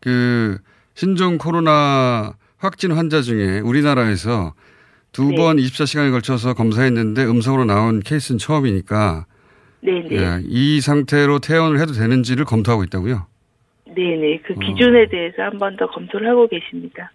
그 0.00 0.58
신종 0.94 1.38
코로나 1.38 2.34
확진 2.58 2.92
환자 2.92 3.22
중에 3.22 3.60
우리나라에서 3.60 4.54
두 5.12 5.30
네. 5.30 5.36
번 5.36 5.56
24시간에 5.56 6.10
걸쳐서 6.10 6.54
검사했는데 6.54 7.24
음성으로 7.24 7.64
나온 7.64 8.00
케이스는 8.00 8.38
처음이니까 8.38 9.26
네네. 9.80 10.08
예, 10.12 10.40
이 10.44 10.80
상태로 10.80 11.38
퇴원을 11.38 11.80
해도 11.80 11.92
되는지를 11.92 12.44
검토하고 12.44 12.82
있다고요. 12.84 13.26
네네. 13.86 14.40
그 14.42 14.54
어. 14.54 14.56
기준에 14.58 15.08
대해서 15.08 15.42
한 15.42 15.56
번 15.58 15.76
더 15.76 15.86
검토를 15.86 16.28
하고 16.28 16.46
계십니다. 16.48 17.10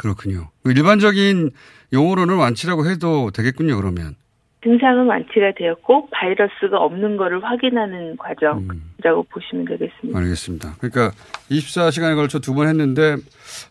그렇군요. 0.00 0.48
일반적인 0.64 1.50
용어로는 1.92 2.36
완치라고 2.36 2.88
해도 2.88 3.30
되겠군요. 3.32 3.76
그러면 3.76 4.14
증상은 4.62 5.06
완치가 5.06 5.52
되었고 5.56 6.08
바이러스가 6.10 6.78
없는 6.78 7.16
거를 7.18 7.42
확인하는 7.44 8.16
과정이라고 8.16 9.24
보시면 9.30 9.66
되겠습니다. 9.66 10.18
알겠습니다. 10.18 10.74
그러니까 10.80 11.10
24시간에 11.50 12.14
걸쳐 12.16 12.38
두 12.40 12.54
번 12.54 12.68
했는데 12.68 13.16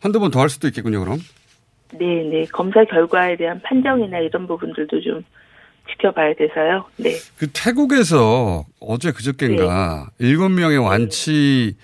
한두 0.02 0.20
번 0.20 0.30
더 0.30 0.40
할 0.40 0.50
수도 0.50 0.68
있겠군요. 0.68 1.00
그럼 1.00 1.18
네 1.94 2.06
네. 2.32 2.46
검사 2.52 2.84
결과에 2.86 3.36
대한 3.36 3.60
판정이나 3.64 4.20
이런 4.20 4.46
부분들도 4.48 5.02
좀 5.02 5.24
지켜봐야 5.92 6.36
돼서요. 6.36 6.86
네. 6.98 7.16
그 7.40 7.48
태국에서 7.52 8.66
어제 8.80 9.12
그저께인가 9.12 10.10
일곱 10.20 10.50
명의 10.50 10.78
완치 10.78 11.76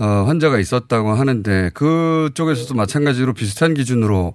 어, 0.00 0.04
환자가 0.04 0.58
있었다고 0.58 1.10
하는데 1.10 1.70
그쪽에서도 1.74 2.74
마찬가지로 2.74 3.34
비슷한 3.34 3.74
기준으로 3.74 4.34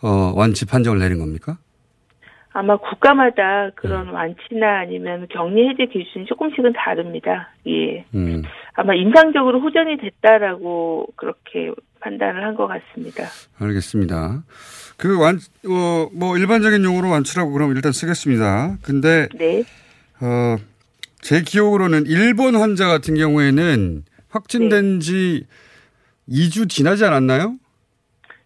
어, 0.00 0.32
완치 0.34 0.64
판정을 0.66 0.98
내린 0.98 1.18
겁니까? 1.18 1.58
아마 2.52 2.76
국가마다 2.76 3.66
네. 3.66 3.70
그런 3.76 4.08
완치나 4.08 4.80
아니면 4.80 5.28
격리 5.30 5.68
해제 5.68 5.86
기준이 5.86 6.24
조금씩은 6.26 6.72
다릅니다. 6.72 7.52
예. 7.68 8.04
음, 8.14 8.42
아마 8.74 8.94
임상적으로 8.94 9.60
호전이 9.60 9.98
됐다라고 9.98 11.08
그렇게 11.16 11.70
판단을 12.00 12.44
한 12.44 12.56
것 12.56 12.66
같습니다. 12.66 13.24
알겠습니다. 13.60 14.42
그 14.96 15.20
완, 15.20 15.36
어, 15.68 16.08
뭐 16.14 16.36
일반적인 16.38 16.82
용어로 16.82 17.10
완치라고 17.10 17.52
그럼 17.52 17.72
일단 17.76 17.92
쓰겠습니다. 17.92 18.78
근데 18.82 19.28
네. 19.36 19.62
어, 20.20 20.56
제 21.20 21.42
기억으로는 21.42 22.06
일본 22.06 22.56
환자 22.56 22.88
같은 22.88 23.14
경우에는 23.14 24.04
확진된 24.30 25.00
지 25.00 25.46
2주 26.28 26.68
지나지 26.68 27.04
않았나요? 27.04 27.56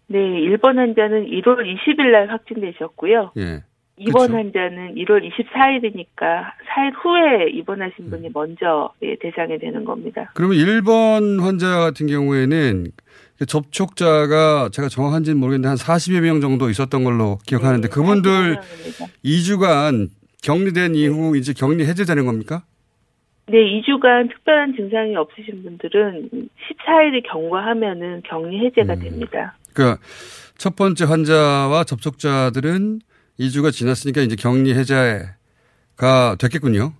네, 0.06 0.18
일본 0.40 0.78
환자는 0.78 1.26
1월 1.26 1.60
20일 1.62 2.10
날 2.10 2.30
확진되셨고요. 2.30 3.32
예. 3.38 3.64
입원 3.98 4.28
그쵸. 4.28 4.36
환자는 4.36 4.94
1월 4.96 5.22
24일이니까 5.30 6.44
4일 6.74 6.92
후에 7.02 7.50
입원하신 7.50 8.10
분이 8.10 8.28
음. 8.28 8.30
먼저 8.32 8.92
예, 9.02 9.16
대상이 9.20 9.58
되는 9.58 9.84
겁니다. 9.84 10.30
그러면 10.34 10.56
1번 10.58 11.40
환자 11.40 11.78
같은 11.78 12.06
경우에는 12.06 12.86
접촉자가 13.46 14.70
제가 14.72 14.88
정확한지는 14.88 15.38
모르겠는데 15.38 15.68
한 15.68 15.76
40여 15.76 16.20
명 16.20 16.40
정도 16.40 16.70
있었던 16.70 17.04
걸로 17.04 17.38
기억하는데 17.46 17.88
네, 17.88 17.92
그분들 17.94 18.56
40명 18.56 18.84
입니다. 18.84 19.06
2주간 19.24 20.08
격리된 20.42 20.94
이후 20.94 21.36
이제 21.36 21.52
격리 21.52 21.84
해제되는 21.86 22.24
겁니까? 22.26 22.64
네, 23.46 23.58
2주간 23.58 24.30
특별한 24.30 24.74
증상이 24.76 25.16
없으신 25.16 25.62
분들은 25.64 26.30
14일이 26.30 27.22
경과하면은 27.30 28.22
격리 28.24 28.58
해제가 28.66 28.94
음. 28.94 29.00
됩니다. 29.00 29.56
그러니까 29.74 30.00
첫 30.56 30.76
번째 30.76 31.04
환자와 31.04 31.84
접촉자들은 31.84 33.00
2주가 33.40 33.72
지났으니까 33.72 34.20
이제 34.20 34.36
격리 34.36 34.74
해제가 34.74 36.36
됐겠군요. 36.38 36.92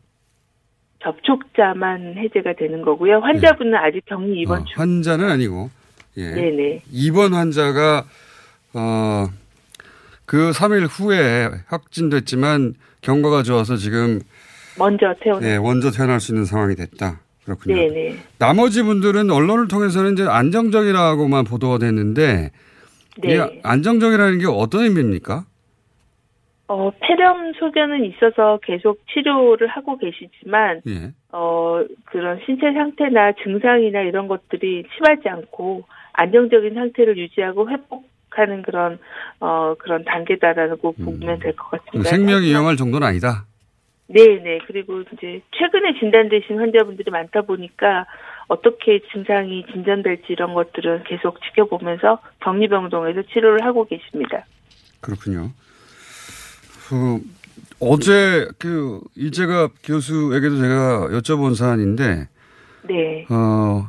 접촉자만 1.02 2.16
해제가 2.18 2.54
되는 2.58 2.82
거고요. 2.82 3.20
환자분은 3.20 3.74
아직 3.74 4.04
격리 4.06 4.40
입원 4.40 4.62
어, 4.62 4.64
중. 4.64 4.80
환자는 4.80 5.28
아니고 5.28 5.70
예. 6.16 6.30
네네. 6.30 6.82
입원 6.90 7.34
환자가 7.34 8.04
어, 8.74 9.26
그 10.26 10.50
3일 10.50 10.88
후에 10.90 11.48
확진됐지만 11.66 12.74
경과가 13.00 13.42
좋아서 13.42 13.76
지금 13.76 14.20
먼저 14.78 15.14
태어나. 15.20 15.40
네, 15.40 15.58
먼저 15.58 15.90
태어날 15.90 16.20
수 16.20 16.32
있는 16.32 16.44
상황이 16.44 16.74
됐다. 16.74 17.20
그렇군요. 17.44 17.74
네네. 17.74 18.16
나머지 18.38 18.82
분들은 18.82 19.30
언론을 19.30 19.68
통해서는 19.68 20.12
이제 20.12 20.24
안정적이라고만 20.28 21.44
보도가 21.44 21.78
됐는데 21.78 22.50
네. 23.22 23.34
이 23.34 23.60
안정적이라는 23.62 24.38
게 24.38 24.46
어떤 24.46 24.84
의미입니까? 24.84 25.44
어, 26.68 26.90
폐렴 27.00 27.52
소견은 27.58 28.04
있어서 28.06 28.58
계속 28.62 29.00
치료를 29.12 29.66
하고 29.66 29.98
계시지만, 29.98 30.80
예. 30.88 31.12
어, 31.30 31.84
그런 32.06 32.40
신체 32.46 32.72
상태나 32.72 33.32
증상이나 33.42 34.00
이런 34.00 34.26
것들이 34.26 34.84
심하지 34.94 35.28
않고 35.28 35.84
안정적인 36.14 36.72
상태를 36.72 37.18
유지하고 37.18 37.68
회복하는 37.68 38.62
그런, 38.62 38.98
어, 39.40 39.74
그런 39.78 40.04
단계다라고 40.04 40.92
보면 40.92 41.40
될것그 41.40 41.76
같습니다. 41.76 42.08
생명이 42.08 42.46
위험할 42.46 42.76
정도는 42.76 43.06
아니다. 43.06 43.44
네 44.12 44.42
네. 44.42 44.58
그리고 44.66 45.00
이제 45.00 45.40
최근에 45.52 45.98
진단되신 45.98 46.58
환자분들이 46.58 47.10
많다 47.10 47.42
보니까 47.42 48.06
어떻게 48.48 49.00
증상이 49.10 49.64
진전될지 49.72 50.24
이런 50.28 50.52
것들은 50.52 51.04
계속 51.04 51.40
지켜보면서 51.42 52.18
격리병동에서 52.40 53.22
치료를 53.32 53.64
하고 53.64 53.86
계십니다. 53.86 54.44
그렇군요. 55.00 55.50
그 56.88 57.20
어제 57.80 58.48
그 58.58 59.00
이재갑 59.16 59.72
교수에게도 59.82 60.56
제가 60.56 61.08
여쭤본 61.12 61.54
사안인데 61.54 62.28
네. 62.88 63.26
어, 63.30 63.88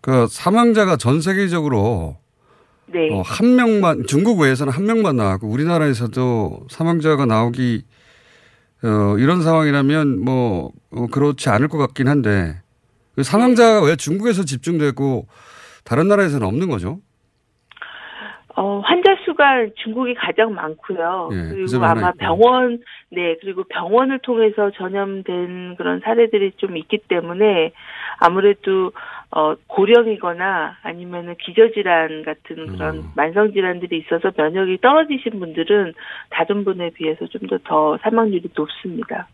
그 0.00 0.28
사망자가 0.28 0.96
전 0.96 1.20
세계적으로 1.20 2.16
네. 2.86 3.10
어, 3.12 3.22
한 3.22 3.56
명만 3.56 4.04
중국 4.06 4.40
외에서는 4.40 4.72
한 4.72 4.84
명만 4.86 5.16
나왔고 5.16 5.48
우리나라에서도 5.48 6.66
사망자가 6.70 7.26
나오기 7.26 7.82
어, 8.84 9.16
이런 9.18 9.42
상황이라면 9.42 10.22
뭐 10.22 10.70
어, 10.92 11.06
그렇지 11.06 11.48
않을 11.48 11.68
것 11.68 11.78
같긴 11.78 12.06
한데 12.06 12.60
그 13.14 13.22
사망자가 13.22 13.82
왜 13.82 13.96
중국에서 13.96 14.44
집중되고 14.44 15.26
다른 15.84 16.08
나라에서는 16.08 16.46
없는 16.46 16.68
거죠? 16.68 16.98
어, 18.56 18.80
환자 18.84 19.16
수가 19.24 19.66
중국이 19.82 20.14
가장 20.14 20.54
많고요. 20.54 21.30
예, 21.32 21.36
그 21.36 21.54
그리고 21.54 21.84
하나 21.84 22.08
아마. 22.08 22.12
병원, 22.12 22.80
네, 23.10 23.36
그리고 23.40 23.64
병원을 23.64 24.20
통해서 24.20 24.70
전염된 24.70 25.74
그런 25.76 26.00
사례들이 26.04 26.52
좀 26.58 26.76
있기 26.76 26.98
때문에 27.08 27.72
아무래도 28.20 28.92
어, 29.36 29.56
고령이거나 29.66 30.76
아니면은 30.82 31.34
기저질환 31.44 32.22
같은 32.22 32.66
그런 32.68 32.98
음. 32.98 33.10
만성질환들이 33.16 33.98
있어서 33.98 34.30
면역이 34.36 34.78
떨어지신 34.80 35.40
분들은 35.40 35.92
다른 36.30 36.64
분에 36.64 36.90
비해서 36.90 37.26
좀 37.26 37.48
더더 37.48 37.98
사망률이 38.02 38.48
높습니다. 38.54 39.26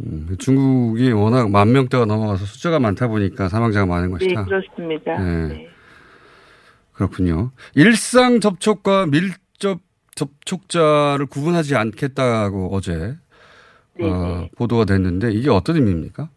음, 0.00 0.36
중국이 0.38 1.10
워낙 1.12 1.50
만 1.50 1.72
명대가 1.72 2.04
넘어가서 2.04 2.44
숫자가 2.44 2.80
많다 2.80 3.08
보니까 3.08 3.48
사망자가 3.48 3.86
많은 3.86 4.08
네, 4.08 4.12
것이다. 4.12 4.44
그렇습니다. 4.44 5.18
네. 5.18 5.48
네. 5.48 5.68
그렇군요. 6.92 7.50
일상 7.74 8.40
접촉과 8.40 9.06
밀접 9.06 9.80
접촉자를 10.16 11.24
구분하지 11.24 11.76
않겠다고 11.76 12.74
어제 12.74 13.16
네, 13.94 14.06
어, 14.06 14.40
네. 14.42 14.50
보도가 14.54 14.84
됐는데 14.84 15.32
이게 15.32 15.48
어떤 15.48 15.76
의미입니까? 15.76 16.28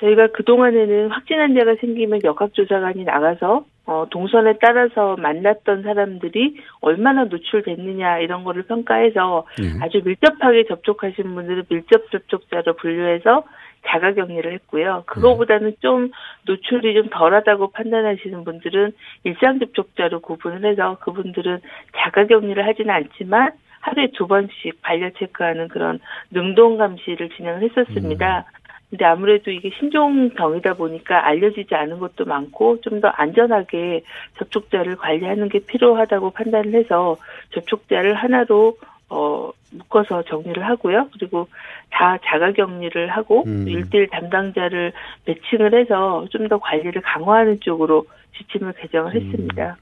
저희가 0.00 0.28
그동안에는 0.28 1.08
확진 1.08 1.38
환자가 1.38 1.76
생기면 1.80 2.20
역학조사관이 2.24 3.04
나가서 3.04 3.64
어, 3.86 4.06
동선에 4.10 4.54
따라서 4.60 5.16
만났던 5.16 5.82
사람들이 5.82 6.56
얼마나 6.80 7.24
노출됐느냐 7.24 8.18
이런 8.18 8.42
거를 8.42 8.62
평가해서 8.62 9.46
예. 9.60 9.84
아주 9.84 10.00
밀접하게 10.02 10.64
접촉하신 10.64 11.34
분들은 11.34 11.64
밀접 11.68 12.10
접촉자로 12.10 12.76
분류해서 12.76 13.44
자가 13.86 14.14
격리를 14.14 14.50
했고요. 14.54 15.04
그거보다는 15.06 15.74
좀 15.80 16.10
노출이 16.46 16.94
좀 16.94 17.10
덜하다고 17.10 17.72
판단하시는 17.72 18.44
분들은 18.44 18.92
일상 19.24 19.58
접촉자로 19.58 20.20
구분을 20.20 20.64
해서 20.64 20.96
그분들은 21.00 21.60
자가 21.96 22.26
격리를 22.26 22.66
하지는 22.66 22.94
않지만 22.94 23.52
하루에 23.80 24.08
두 24.14 24.26
번씩 24.26 24.80
발열 24.80 25.12
체크하는 25.18 25.68
그런 25.68 26.00
능동 26.30 26.78
감시를 26.78 27.28
진행을 27.36 27.62
했었습니다. 27.62 28.46
근데 28.94 29.06
아무래도 29.06 29.50
이게 29.50 29.70
신종병이다 29.76 30.74
보니까 30.74 31.26
알려지지 31.26 31.74
않은 31.74 31.98
것도 31.98 32.26
많고 32.26 32.80
좀 32.80 33.00
더 33.00 33.08
안전하게 33.08 34.04
접촉자를 34.38 34.94
관리하는 34.94 35.48
게 35.48 35.58
필요하다고 35.58 36.30
판단을 36.30 36.74
해서 36.74 37.16
접촉자를 37.50 38.14
하나로 38.14 38.76
어 39.10 39.50
묶어서 39.72 40.22
정리를 40.22 40.64
하고요. 40.64 41.08
그리고 41.12 41.48
다 41.90 42.16
자가 42.24 42.52
격리를 42.52 43.08
하고 43.10 43.42
음. 43.46 43.66
일대일 43.66 44.06
담당자를 44.10 44.92
매칭을 45.26 45.74
해서 45.74 46.24
좀 46.30 46.46
더 46.46 46.58
관리를 46.58 47.02
강화하는 47.02 47.58
쪽으로 47.60 48.06
지침을 48.38 48.74
개정을 48.74 49.12
했습니다. 49.16 49.76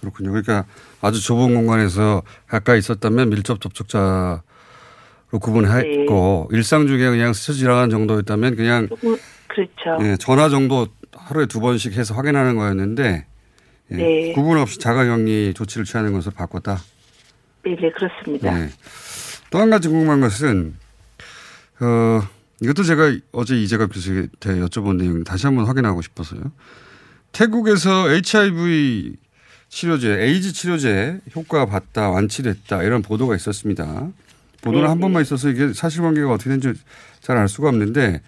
그렇군요. 0.00 0.32
그러니까 0.32 0.66
아주 1.00 1.24
좁은 1.24 1.54
공간에서 1.54 2.20
가까이 2.46 2.78
있었다면 2.78 3.30
밀접 3.30 3.58
접촉자로 3.62 4.40
구분했고 5.38 6.48
일상 6.52 6.86
중에 6.86 7.10
그냥 7.10 7.32
스쳐 7.32 7.52
지나가는 7.52 7.90
정도였다면 7.90 8.56
그냥 8.56 8.88
조금 8.88 9.16
그렇죠. 9.48 9.98
예, 10.02 10.16
전화 10.16 10.48
정도 10.48 10.88
하루에 11.12 11.46
두 11.46 11.60
번씩 11.60 11.96
해서 11.96 12.14
확인하는 12.14 12.56
거였는데 12.56 13.26
예, 13.92 13.96
네. 13.96 14.32
구분 14.32 14.58
없이 14.58 14.78
자가격리 14.78 15.54
조치를 15.54 15.84
취하는 15.84 16.12
것으로 16.12 16.32
바꿨다. 16.34 16.78
네, 17.64 17.76
네, 17.76 17.90
그렇습니다. 17.90 18.52
네. 18.52 18.68
또한 19.50 19.70
가지 19.70 19.88
궁금한 19.88 20.20
것은 20.20 20.74
어, 21.80 22.20
이것도 22.60 22.82
제가 22.82 23.16
어제 23.32 23.56
이재갑 23.56 23.92
교수한테 23.92 24.60
여쭤본 24.60 24.96
내용 24.96 25.24
다시 25.24 25.46
한번 25.46 25.66
확인하고 25.66 26.02
싶어서요. 26.02 26.40
태국에서 27.32 28.08
HIV 28.10 29.16
치료제, 29.68 30.20
에이즈 30.20 30.52
치료제 30.52 31.18
효과 31.34 31.66
봤다, 31.66 32.10
완치됐다 32.10 32.82
이런 32.84 33.02
보도가 33.02 33.34
있었습니다. 33.34 34.08
보도는 34.64 34.82
네, 34.84 34.88
한 34.88 34.98
번만 34.98 35.22
있어서 35.22 35.48
이게 35.50 35.72
사실관계가 35.72 36.32
어떻게 36.32 36.50
되는지 36.50 36.72
잘 37.20 37.36
알 37.36 37.48
수가 37.48 37.68
없는데 37.68 38.20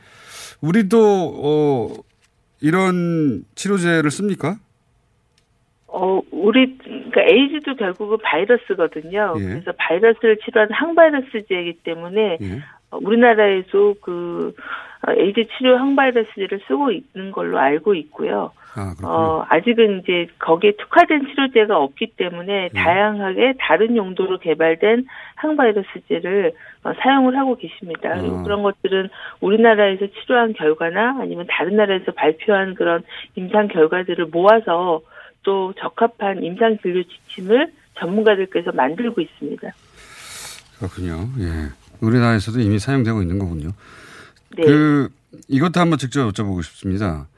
우리도 0.61 0.99
어, 1.43 1.95
이런 2.61 3.45
치료제를 3.55 4.11
씁니까? 4.11 4.57
어, 5.87 6.21
우리, 6.31 6.77
그러니까 6.79 7.23
에이즈도 7.23 7.77
결국은 7.77 8.19
바이러스거든요. 8.23 9.35
예. 9.39 9.43
그래서 9.43 9.73
바이러스를 9.79 10.39
치료하는 10.45 10.75
항바이러스제이기 10.75 11.81
때문에 11.85 12.39
예. 12.41 12.63
어, 12.91 12.99
우리나라에서 13.01 13.95
그 14.01 14.55
어, 15.07 15.13
에이즈 15.13 15.47
치료 15.57 15.77
항바이러스제를 15.77 16.61
쓰고 16.67 16.91
있는 16.91 17.33
걸로 17.33 17.59
알고 17.59 17.95
있고요. 17.95 18.53
아. 18.75 18.95
어, 19.05 19.47
아직은 19.49 20.01
이제 20.01 20.27
거기에 20.39 20.73
특화된 20.73 21.29
치료제가 21.29 21.79
없기 21.79 22.09
예. 22.11 22.25
때문에 22.25 22.69
다양하게 22.71 23.55
다른 23.59 23.97
용도로 23.97 24.39
개발된 24.39 25.07
항바이러스제를 25.37 26.53
어, 26.85 26.93
사용을 27.01 27.39
하고 27.39 27.57
계십니다. 27.57 28.17
그리고 28.21 28.39
아. 28.39 28.43
그런 28.43 28.63
것들은 28.63 29.09
우리나라에서 29.41 30.07
치료한 30.09 30.53
결과나 30.53 31.19
아니면 31.21 31.47
다른 31.49 31.77
나라에서 31.77 32.13
발표한 32.13 32.75
그런 32.75 33.03
임상 33.35 33.69
결과들을 33.69 34.27
모아서 34.27 35.01
또 35.43 35.73
적합한 35.79 36.43
임상 36.43 36.79
진료 36.79 37.03
지침을 37.03 37.73
전문가들께서 37.95 38.73
만들고 38.73 39.21
있습니다. 39.21 39.73
그렇군요. 40.79 41.15
예. 41.39 41.86
우리나라에서도 42.01 42.61
이미 42.61 42.79
사용되고 42.79 43.23
있는 43.23 43.39
거군요. 43.39 43.71
네. 44.57 44.65
그 44.65 45.09
이것도 45.49 45.81
한번 45.81 45.99
직접 45.99 46.27
여쭤보고 46.29 46.63
싶습니다. 46.63 47.29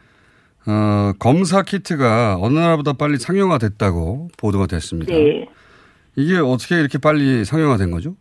어, 0.67 1.13
검사 1.19 1.63
키트가 1.63 2.39
어느 2.41 2.59
나라보다 2.59 2.93
빨리 2.93 3.17
상용화됐다고 3.17 4.29
보도가 4.37 4.67
됐습니다. 4.67 5.13
네. 5.13 5.49
이게 6.17 6.37
어떻게 6.37 6.79
이렇게 6.79 6.99
빨리 6.99 7.45
상용화된 7.45 7.91
거죠? 7.91 8.17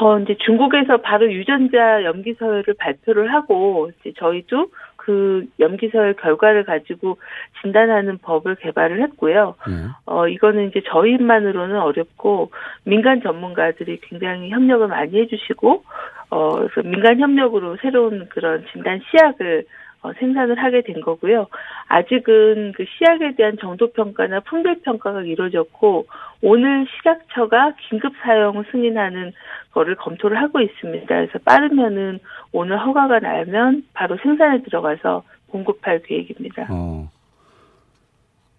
어, 0.00 0.18
이제 0.18 0.36
중국에서 0.44 1.02
바로 1.02 1.32
유전자 1.32 2.02
염기 2.04 2.34
서열을 2.38 2.74
발표를 2.78 3.32
하고, 3.32 3.90
이제 4.00 4.12
저희도 4.18 4.68
그 5.04 5.46
염기서열 5.60 6.14
결과를 6.14 6.64
가지고 6.64 7.18
진단하는 7.60 8.18
법을 8.18 8.56
개발을 8.56 9.02
했고요. 9.02 9.54
예. 9.68 9.72
어, 10.06 10.26
이거는 10.28 10.68
이제 10.68 10.80
저희만으로는 10.86 11.78
어렵고, 11.78 12.50
민간 12.84 13.20
전문가들이 13.20 14.00
굉장히 14.00 14.50
협력을 14.50 14.86
많이 14.88 15.20
해주시고, 15.20 15.84
어, 16.30 16.50
그래서 16.56 16.82
민간 16.82 17.20
협력으로 17.20 17.76
새로운 17.82 18.26
그런 18.30 18.64
진단 18.72 19.00
시약을 19.10 19.64
어, 19.64 19.83
생산을 20.12 20.62
하게 20.62 20.82
된 20.82 21.00
거고요. 21.00 21.46
아직은 21.88 22.72
그 22.76 22.84
시약에 22.98 23.34
대한 23.36 23.56
정도 23.60 23.90
평가나 23.92 24.40
품질 24.40 24.80
평가가 24.82 25.22
이루어졌고 25.22 26.06
오늘 26.42 26.86
식약처가 26.96 27.74
긴급 27.88 28.12
사용 28.22 28.62
승인하는 28.70 29.32
거를 29.72 29.94
검토를 29.96 30.40
하고 30.40 30.60
있습니다. 30.60 31.06
그래서 31.06 31.38
빠르면은 31.44 32.18
오늘 32.52 32.78
허가가 32.78 33.18
나면 33.18 33.84
바로 33.94 34.16
생산에 34.22 34.62
들어가서 34.62 35.22
공급할 35.48 36.02
계획입니다. 36.02 36.66
어. 36.70 37.08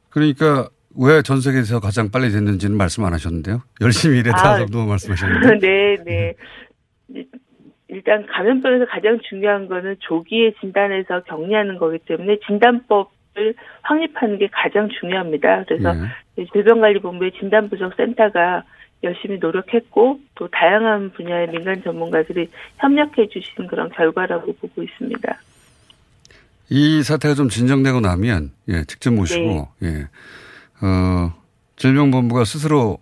그러니까 0.10 0.69
왜 0.97 1.21
전 1.21 1.41
세계에서 1.41 1.79
가장 1.79 2.10
빨리 2.10 2.31
됐는지는 2.31 2.77
말씀 2.77 3.03
안 3.03 3.13
하셨는데요. 3.13 3.62
열심히 3.81 4.19
일했다 4.19 4.38
아, 4.38 4.65
말씀하셨는데. 4.88 5.60
네, 5.60 5.97
네. 6.05 6.34
일단 7.95 8.25
감염병에서 8.25 8.88
가장 8.88 9.19
중요한 9.29 9.69
거는 9.69 9.95
조기에 9.99 10.55
진단해서 10.60 11.23
격리하는 11.23 11.77
거기 11.77 11.97
때문에 11.99 12.39
진단법을 12.45 13.55
확립하는 13.84 14.38
게 14.38 14.49
가장 14.51 14.89
중요합니다. 14.99 15.63
그래서 15.65 15.95
예. 16.38 16.45
질병관리본부의 16.51 17.31
진단부족센터가 17.39 18.63
열심히 19.03 19.38
노력했고 19.38 20.19
또 20.36 20.49
다양한 20.49 21.12
분야의 21.12 21.51
민간 21.51 21.81
전문가들이 21.84 22.49
협력해 22.79 23.29
주신 23.29 23.67
그런 23.67 23.89
결과라고 23.91 24.53
보고 24.58 24.84
있습니다. 24.84 25.39
이 26.69 27.01
사태가 27.01 27.36
좀 27.36 27.47
진정되고 27.47 28.01
나면 28.01 28.51
예, 28.67 28.84
직접 28.84 29.13
모시고 29.13 29.69
예. 29.84 30.08
어, 30.86 31.34
질병본부가 31.77 32.43
스스로 32.43 32.97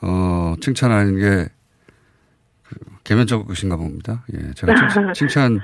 어, 0.00 0.54
칭찬하는 0.62 1.16
게 1.16 1.20
그, 1.20 1.57
개면적이신가 3.04 3.76
봅니다. 3.76 4.24
예, 4.34 4.52
제가 4.54 4.74
칭찬, 4.74 5.12
칭찬 5.14 5.60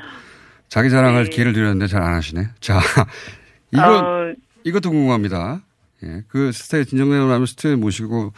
자기 0.68 0.90
자랑할 0.90 1.24
네. 1.24 1.30
기회를 1.30 1.52
드렸는데 1.52 1.86
잘 1.86 2.02
안 2.02 2.14
하시네. 2.14 2.48
자, 2.60 2.80
이거 3.72 3.98
어, 3.98 4.34
이것도 4.64 4.90
궁금합니다. 4.90 5.62
예, 6.04 6.22
그 6.28 6.52
스타일 6.52 6.84
진정되고 6.86 7.26
나면 7.26 7.46
스타일 7.46 7.76
모시고 7.76 8.32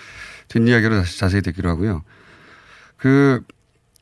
뒷이야기로 0.48 0.96
다시 0.96 1.18
자세히 1.18 1.42
듣기로 1.42 1.68
하고요. 1.70 2.02
그 2.96 3.42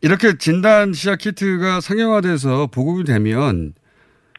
이렇게 0.00 0.37
진단 0.37 0.92
시약 0.92 1.18
키트가 1.18 1.81
상용화돼서 1.81 2.66
보급이 2.68 3.05
되면 3.05 3.72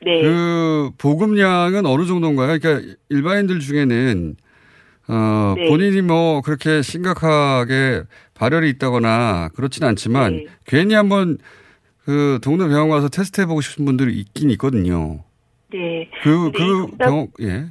네. 0.04 0.22
그 0.22 0.92
보급량은 0.98 1.86
어느 1.86 2.06
정도인가요? 2.06 2.60
그러니까 2.60 2.96
일반인들 3.10 3.60
중에는 3.60 4.36
어 5.08 5.54
네. 5.56 5.68
본인이 5.70 6.02
뭐 6.02 6.42
그렇게 6.42 6.82
심각하게 6.82 8.04
발열이 8.34 8.70
있다거나 8.72 9.50
그렇지는 9.56 9.90
않지만 9.90 10.38
네. 10.38 10.46
괜히 10.66 10.94
한번 10.96 11.38
그 12.06 12.40
동네 12.44 12.68
병원 12.68 12.90
가서 12.90 13.10
테스트 13.10 13.42
해 13.42 13.46
보고 13.46 13.62
싶은 13.62 13.86
분들이 13.86 14.14
있긴 14.20 14.50
있거든요. 14.52 15.24
네. 15.72 16.10
그 16.24 16.52
근데 16.52 16.58
그이 16.58 16.68
검사- 16.72 16.98
병원 17.06 17.28
예. 17.42 17.66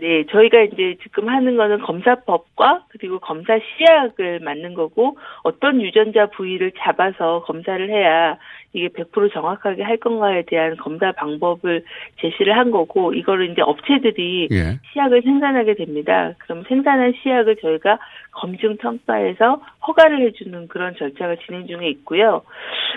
네, 0.00 0.24
저희가 0.32 0.62
이제 0.62 0.96
지금 1.02 1.28
하는 1.28 1.58
거는 1.58 1.82
검사법과 1.82 2.86
그리고 2.88 3.18
검사 3.20 3.52
시약을 3.58 4.40
맞는 4.40 4.72
거고 4.72 5.18
어떤 5.42 5.82
유전자 5.82 6.30
부위를 6.30 6.72
잡아서 6.78 7.42
검사를 7.46 7.86
해야 7.90 8.38
이게 8.72 8.88
100% 8.88 9.32
정확하게 9.32 9.82
할 9.82 9.96
건가에 9.96 10.42
대한 10.46 10.76
검사 10.76 11.10
방법을 11.12 11.84
제시를 12.20 12.56
한 12.56 12.70
거고 12.70 13.12
이거를 13.14 13.50
이제 13.50 13.62
업체들이 13.62 14.48
예. 14.52 14.78
시약을 14.92 15.22
생산하게 15.22 15.74
됩니다. 15.74 16.32
그럼 16.38 16.62
생산한 16.68 17.14
시약을 17.22 17.56
저희가 17.56 17.98
검증 18.32 18.76
평가해서 18.76 19.60
허가를 19.86 20.20
해주는 20.20 20.68
그런 20.68 20.94
절차가 20.94 21.36
진행 21.46 21.66
중에 21.66 21.88
있고요. 21.88 22.42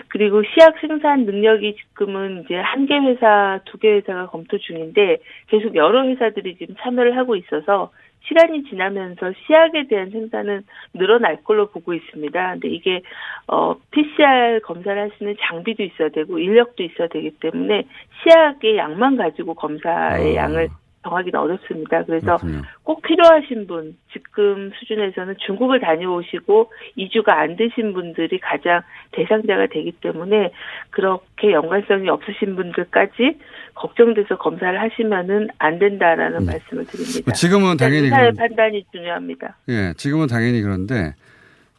그리고 0.09 0.43
시약 0.43 0.75
생산 0.79 1.25
능력이 1.25 1.75
지금은 1.75 2.43
이제 2.45 2.55
한 2.55 2.83
개 2.85 2.95
회사, 2.99 3.59
두 3.65 3.77
개 3.77 3.93
회사가 3.93 4.27
검토 4.27 4.57
중인데 4.57 5.17
계속 5.47 5.75
여러 5.75 6.05
회사들이 6.05 6.57
지금 6.57 6.75
참여를 6.81 7.17
하고 7.17 7.35
있어서 7.35 7.91
시간이 8.27 8.63
지나면서 8.65 9.33
시약에 9.45 9.87
대한 9.87 10.09
생산은 10.09 10.63
늘어날 10.93 11.43
걸로 11.43 11.67
보고 11.67 11.93
있습니다. 11.93 12.51
근데 12.53 12.69
이게 12.69 13.01
어 13.47 13.75
PCR 13.91 14.61
검사를 14.63 14.99
할 14.99 15.13
수 15.17 15.23
있는 15.23 15.35
장비도 15.41 15.83
있어야 15.83 16.09
되고 16.09 16.39
인력도 16.39 16.83
있어야 16.83 17.07
되기 17.07 17.31
때문에 17.39 17.83
시약의 18.23 18.77
양만 18.77 19.17
가지고 19.17 19.53
검사의 19.53 20.33
어. 20.33 20.35
양을 20.35 20.67
정하기는 21.03 21.39
어렵습니다. 21.39 22.03
그래서 22.03 22.37
그렇군요. 22.37 22.61
꼭 22.83 23.01
필요하신 23.01 23.67
분, 23.67 23.97
지금 24.13 24.71
수준에서는 24.79 25.35
중국을 25.45 25.79
다녀오시고 25.81 26.71
2주가 26.97 27.29
안 27.33 27.55
되신 27.55 27.93
분들이 27.93 28.39
가장 28.39 28.81
대상자가 29.11 29.67
되기 29.67 29.91
때문에 29.91 30.51
그렇게 30.91 31.51
연관성이 31.51 32.09
없으신 32.09 32.55
분들까지 32.55 33.37
걱정돼서 33.75 34.37
검사를 34.37 34.79
하시면은 34.79 35.47
안 35.57 35.79
된다라는 35.79 36.45
말씀을 36.45 36.85
드립니다. 36.85 37.21
뭐 37.25 37.33
지금은 37.33 37.77
당연히 37.77 38.03
의사의 38.05 38.31
그런- 38.33 38.35
판단이 38.35 38.85
중요합니다. 38.91 39.57
예, 39.69 39.93
지금은 39.97 40.27
당연히 40.27 40.61
그런데 40.61 41.13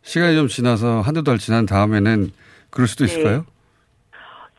시간이 0.02 0.34
좀 0.36 0.48
지나서 0.48 1.00
한두 1.00 1.22
달 1.22 1.38
지난 1.38 1.66
다음에는 1.66 2.28
그럴 2.70 2.86
수도 2.88 3.04
네. 3.06 3.12
있을까요? 3.12 3.46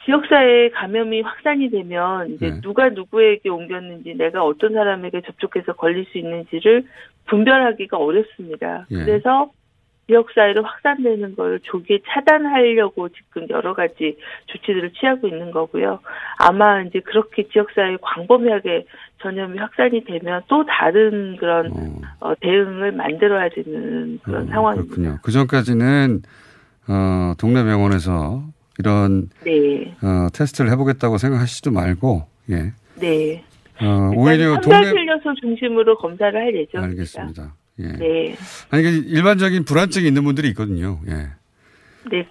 지역사회에 0.06 0.70
감염이 0.70 1.22
확산이 1.22 1.70
되면 1.72 2.30
이제 2.32 2.52
네. 2.52 2.62
누가 2.62 2.90
누구에게 2.90 3.50
옮겼는지 3.50 4.14
내가 4.16 4.44
어떤 4.46 4.74
사람에게 4.74 5.22
접촉해서 5.26 5.74
걸릴 5.74 6.06
수 6.12 6.20
있는지를 6.20 6.86
분별하기가 7.26 7.98
어렵습니다. 7.98 8.86
예. 8.92 8.96
그래서 9.04 9.50
지역 10.08 10.28
사회로 10.34 10.64
확산되는 10.64 11.36
걸 11.36 11.60
조기에 11.64 12.00
차단하려고 12.08 13.10
지금 13.10 13.48
여러 13.50 13.74
가지 13.74 14.18
조치들을 14.48 14.92
취하고 14.94 15.28
있는 15.28 15.52
거고요. 15.52 16.00
아마 16.38 16.82
이제 16.84 17.00
그렇게 17.00 17.48
지역 17.50 17.72
사회 17.72 17.98
광범위하게 18.02 18.86
전염이 19.22 19.58
확산이 19.58 20.04
되면 20.04 20.44
또 20.48 20.66
다른 20.66 21.38
그런 21.38 21.72
어, 22.20 22.34
대응을 22.40 22.92
만들어야 22.92 23.50
되는 23.50 24.20
그런 24.24 24.48
상황입니다. 24.48 24.96
그렇군요. 24.96 25.20
그 25.24 25.32
전까지는 25.32 26.22
어, 26.88 27.34
동네 27.40 27.64
병원에서 27.64 28.44
이런 28.78 29.30
네, 29.44 29.96
어, 30.04 30.28
테스트를 30.34 30.70
해보겠다고 30.72 31.18
생각하시지도 31.18 31.72
말고 31.72 32.28
예. 32.52 32.74
네. 33.00 33.44
어, 33.82 34.12
오히려 34.16 34.60
동네 34.62 34.86
진료소 34.86 35.34
중심으로 35.42 35.98
검사를 35.98 36.40
할 36.40 36.56
예정입니다. 36.56 36.82
알겠습니다. 36.82 37.54
예. 37.80 37.88
네, 37.88 38.36
아니 38.70 38.84
그 38.84 38.90
일반적인 38.90 39.66
불안증이 39.66 40.08
있는 40.08 40.24
분들이 40.24 40.50
있거든요. 40.50 41.00
예. 41.08 41.30
네, 42.12 42.28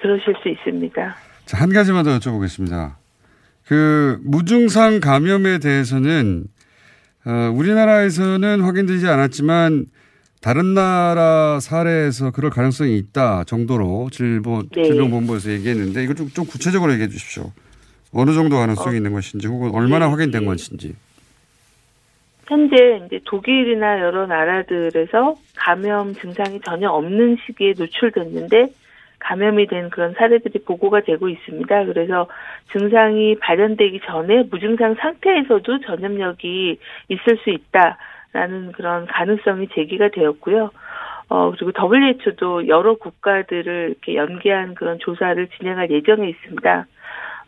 그러실 0.00 0.34
수 0.42 0.48
있습니다. 0.48 1.16
자, 1.46 1.58
한 1.58 1.72
가지만 1.72 2.04
더 2.04 2.18
여쭤보겠습니다. 2.18 2.96
그 3.66 4.18
무증상 4.22 5.00
감염에 5.00 5.58
대해서는 5.58 6.46
어, 7.26 7.50
우리나라에서는 7.54 8.60
확인되지 8.60 9.08
않았지만 9.08 9.86
다른 10.42 10.74
나라 10.74 11.58
사례에서 11.58 12.30
그럴 12.30 12.50
가능성이 12.50 12.98
있다 12.98 13.44
정도로 13.44 14.10
질본, 14.12 14.68
네. 14.74 14.84
질병본부에서 14.84 15.50
얘기했는데 15.52 16.04
이거 16.04 16.12
좀, 16.12 16.28
좀 16.28 16.44
구체적으로 16.44 16.92
얘기해 16.92 17.08
주십시오. 17.08 17.50
어느 18.12 18.32
정도 18.34 18.56
가능성이 18.56 18.98
있는 18.98 19.12
것인지 19.12 19.46
혹은 19.46 19.70
얼마나 19.70 20.04
네, 20.04 20.10
확인된 20.10 20.42
네. 20.42 20.46
것인지. 20.46 20.94
현재 22.46 23.02
이제 23.06 23.20
독일이나 23.24 24.00
여러 24.00 24.26
나라들에서 24.26 25.34
감염 25.56 26.12
증상이 26.12 26.60
전혀 26.60 26.90
없는 26.90 27.38
시기에 27.46 27.74
노출됐는데 27.78 28.68
감염이 29.18 29.66
된 29.66 29.88
그런 29.88 30.12
사례들이 30.12 30.64
보고가 30.64 31.00
되고 31.00 31.28
있습니다. 31.28 31.84
그래서 31.86 32.28
증상이 32.72 33.36
발현되기 33.38 34.00
전에 34.04 34.42
무증상 34.50 34.96
상태에서도 34.96 35.80
전염력이 35.80 36.78
있을 37.08 37.38
수 37.38 37.50
있다라는 37.50 38.72
그런 38.72 39.06
가능성이 39.06 39.68
제기가 39.68 40.08
되었고요. 40.08 40.70
어, 41.30 41.50
그리고 41.52 41.72
WHO도 41.72 42.68
여러 42.68 42.96
국가들을 42.96 43.88
이렇게 43.90 44.14
연계한 44.14 44.74
그런 44.74 44.98
조사를 44.98 45.46
진행할 45.56 45.90
예정에 45.90 46.28
있습니다. 46.28 46.86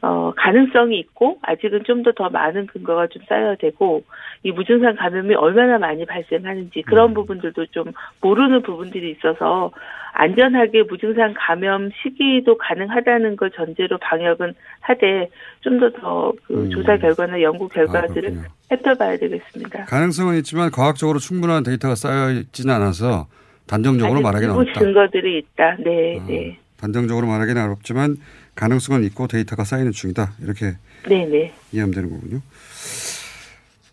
어, 0.07 0.33
가능성이 0.37 0.99
있고, 1.01 1.39
아직은 1.43 1.85
좀 1.85 2.03
더 2.03 2.13
더 2.13 2.29
많은 2.31 2.67
근거가 2.67 3.09
좀 3.09 3.23
쌓여야 3.29 3.57
되고, 3.57 4.05
이 4.43 4.53
무증상 4.53 4.97
감염이 4.97 5.35
얼마나 5.35 5.79
많이 5.79 6.05
발생하는지, 6.07 6.83
그런 6.83 7.15
부분들도 7.15 7.67
좀 7.67 7.93
모르는 8.21 8.63
부분들이 8.63 9.11
있어서, 9.13 9.73
안전하게 10.19 10.85
무증상 10.85 11.35
감염 11.37 11.91
시기도 12.03 12.57
가능하다는 12.57 13.37
걸 13.37 13.51
전제로 13.51 13.99
방역은 13.99 14.55
하되, 14.81 15.29
좀 15.61 15.79
더 15.81 15.91
더그 15.91 16.37
음. 16.55 16.71
조사 16.71 16.97
결과나 16.97 17.43
연구 17.43 17.69
결과들을 17.69 18.23
그렇군요. 18.23 18.43
살펴봐야 18.69 19.17
되겠습니다. 19.19 19.85
가능성은 19.85 20.37
있지만 20.39 20.71
과학적으로 20.71 21.19
충분한 21.19 21.65
데이터가 21.65 21.95
쌓여 21.97 22.31
있지는 22.31 22.75
않아서 22.77 23.27
단정적으로 23.67 24.21
말하기는 24.23 24.55
어렵다. 24.55 24.81
증거들이 24.81 25.39
있다. 25.39 25.77
네, 25.85 26.19
아. 26.21 26.27
네. 26.27 26.59
단정적으로 26.81 27.27
말하기는 27.27 27.63
어렵지만 27.63 28.17
가능성은 28.57 29.05
있고 29.05 29.29
데이터가 29.29 29.65
쌓이는 29.65 29.93
중이다. 29.93 30.33
이렇게 30.43 30.77
네네. 31.09 31.53
이해하면 31.73 31.95
되는 31.95 32.11
거군요. 32.11 32.41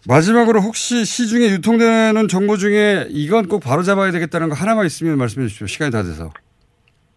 마지막으로 0.07 0.59
혹시 0.59 1.05
시중에 1.05 1.49
유통되는 1.51 2.27
정보 2.27 2.57
중에 2.57 3.05
이건 3.09 3.47
꼭 3.47 3.59
바로 3.59 3.83
잡아야 3.83 4.11
되겠다는 4.11 4.49
거 4.49 4.55
하나만 4.55 4.85
있으면 4.85 5.17
말씀해 5.17 5.47
주십시오. 5.47 5.67
시간이 5.67 5.91
다 5.91 6.03
돼서. 6.03 6.31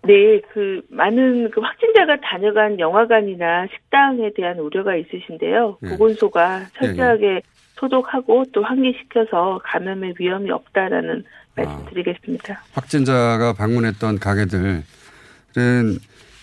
네, 0.06 0.40
그 0.52 0.82
많은 0.88 1.50
그 1.50 1.60
확진자가 1.60 2.18
다녀간 2.20 2.78
영화관이나 2.78 3.66
식당에 3.74 4.30
대한 4.36 4.58
우려가 4.58 4.94
있으신데요. 4.94 5.78
예. 5.82 5.88
보건소가 5.88 6.66
철저하게 6.78 7.42
소독하고 7.74 8.44
또 8.52 8.62
환기시켜서 8.62 9.60
감염의 9.64 10.14
위험이 10.18 10.50
없다라는 10.52 11.24
아. 11.56 11.62
말씀드리겠습니다. 11.62 12.62
확진자가 12.72 13.54
방문했던 13.54 14.20
가게들은 14.20 14.84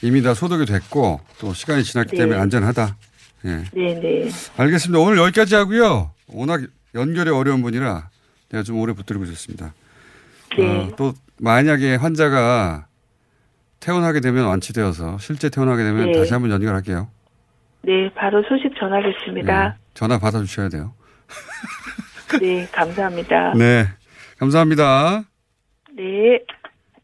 이미 0.04 0.22
다 0.22 0.34
소독이 0.34 0.66
됐고 0.66 1.22
또 1.40 1.54
시간이 1.54 1.84
지났기 1.84 2.12
네. 2.12 2.18
때문에 2.18 2.38
안전하다. 2.38 2.98
예. 3.46 3.50
네 3.74 4.00
네. 4.02 4.30
알겠습니다. 4.58 5.00
오늘 5.00 5.18
여기까지 5.18 5.56
하고요. 5.56 6.12
워낙 6.28 6.62
연결이 6.94 7.30
어려운 7.30 7.62
분이라 7.62 8.10
내가 8.50 8.64
좀 8.64 8.80
오래 8.80 8.92
붙들고 8.92 9.24
있었습니다. 9.24 9.74
네. 10.58 10.66
어, 10.68 10.92
또 10.98 11.14
만약에 11.40 11.96
환자가 11.96 12.88
퇴원하게 13.80 14.20
되면 14.20 14.46
완치되어서 14.46 15.20
실제 15.20 15.50
퇴원하게 15.50 15.84
되면 15.84 16.12
네. 16.12 16.20
다시 16.20 16.34
한번 16.34 16.52
연결할게요. 16.52 17.08
네, 17.84 18.14
바로 18.14 18.44
소식 18.44 18.78
전하겠습니다. 18.78 19.70
네. 19.70 19.76
전화 19.94 20.20
받아주셔야 20.20 20.68
돼요. 20.68 20.94
네, 22.42 22.68
감사합니다. 22.74 23.54
네. 23.54 23.88
감사합니다. 24.38 25.24
네. 25.96 26.40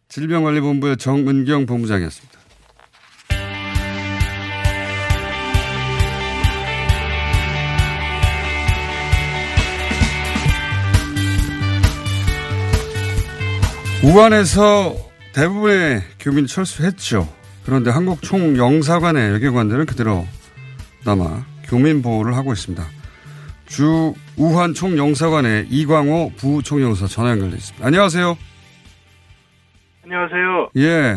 질병관리본부의 0.09 0.97
정은경 0.97 1.65
본부장이었습니다. 1.65 2.38
우한에서 14.01 14.93
대부분의 15.33 15.99
교민 16.21 16.47
철수했죠. 16.47 17.27
그런데 17.65 17.91
한국 17.91 18.21
총영사관의 18.21 19.33
외교관들은 19.33 19.85
그대로 19.87 20.25
남아 21.05 21.45
교민 21.65 22.01
보호를 22.01 22.33
하고 22.35 22.53
있습니다. 22.53 22.81
주 23.65 24.13
우한 24.37 24.73
총영사관의 24.73 25.67
이광호 25.69 26.31
부총영사 26.37 27.07
전화 27.07 27.31
연결돼 27.31 27.57
있습니다. 27.57 27.85
안녕하세요. 27.85 28.37
안녕하세요. 30.05 30.69
예. 30.77 31.15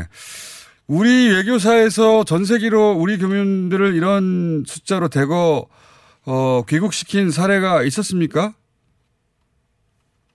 우리 0.88 1.32
외교사에서 1.32 2.24
전 2.24 2.44
세계로 2.44 2.92
우리 2.92 3.16
교민들을 3.16 3.94
이런 3.94 4.64
숫자로 4.66 5.08
대거 5.08 5.66
어, 6.26 6.62
귀국시킨 6.68 7.30
사례가 7.30 7.84
있었습니까? 7.84 8.52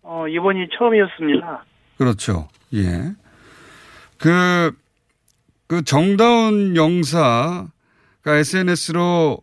어, 0.02 0.26
이번이 0.30 0.70
처음이었습니다. 0.78 1.66
그렇죠. 1.98 2.48
예. 2.74 3.14
그, 4.18 4.72
그 5.68 5.84
정다운 5.84 6.76
영사가 6.76 7.68
SNS로 8.26 9.40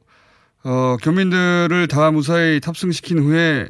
어, 0.64 0.96
교민들을 1.02 1.88
다 1.88 2.10
무사히 2.10 2.58
탑승시킨 2.60 3.18
후에 3.18 3.68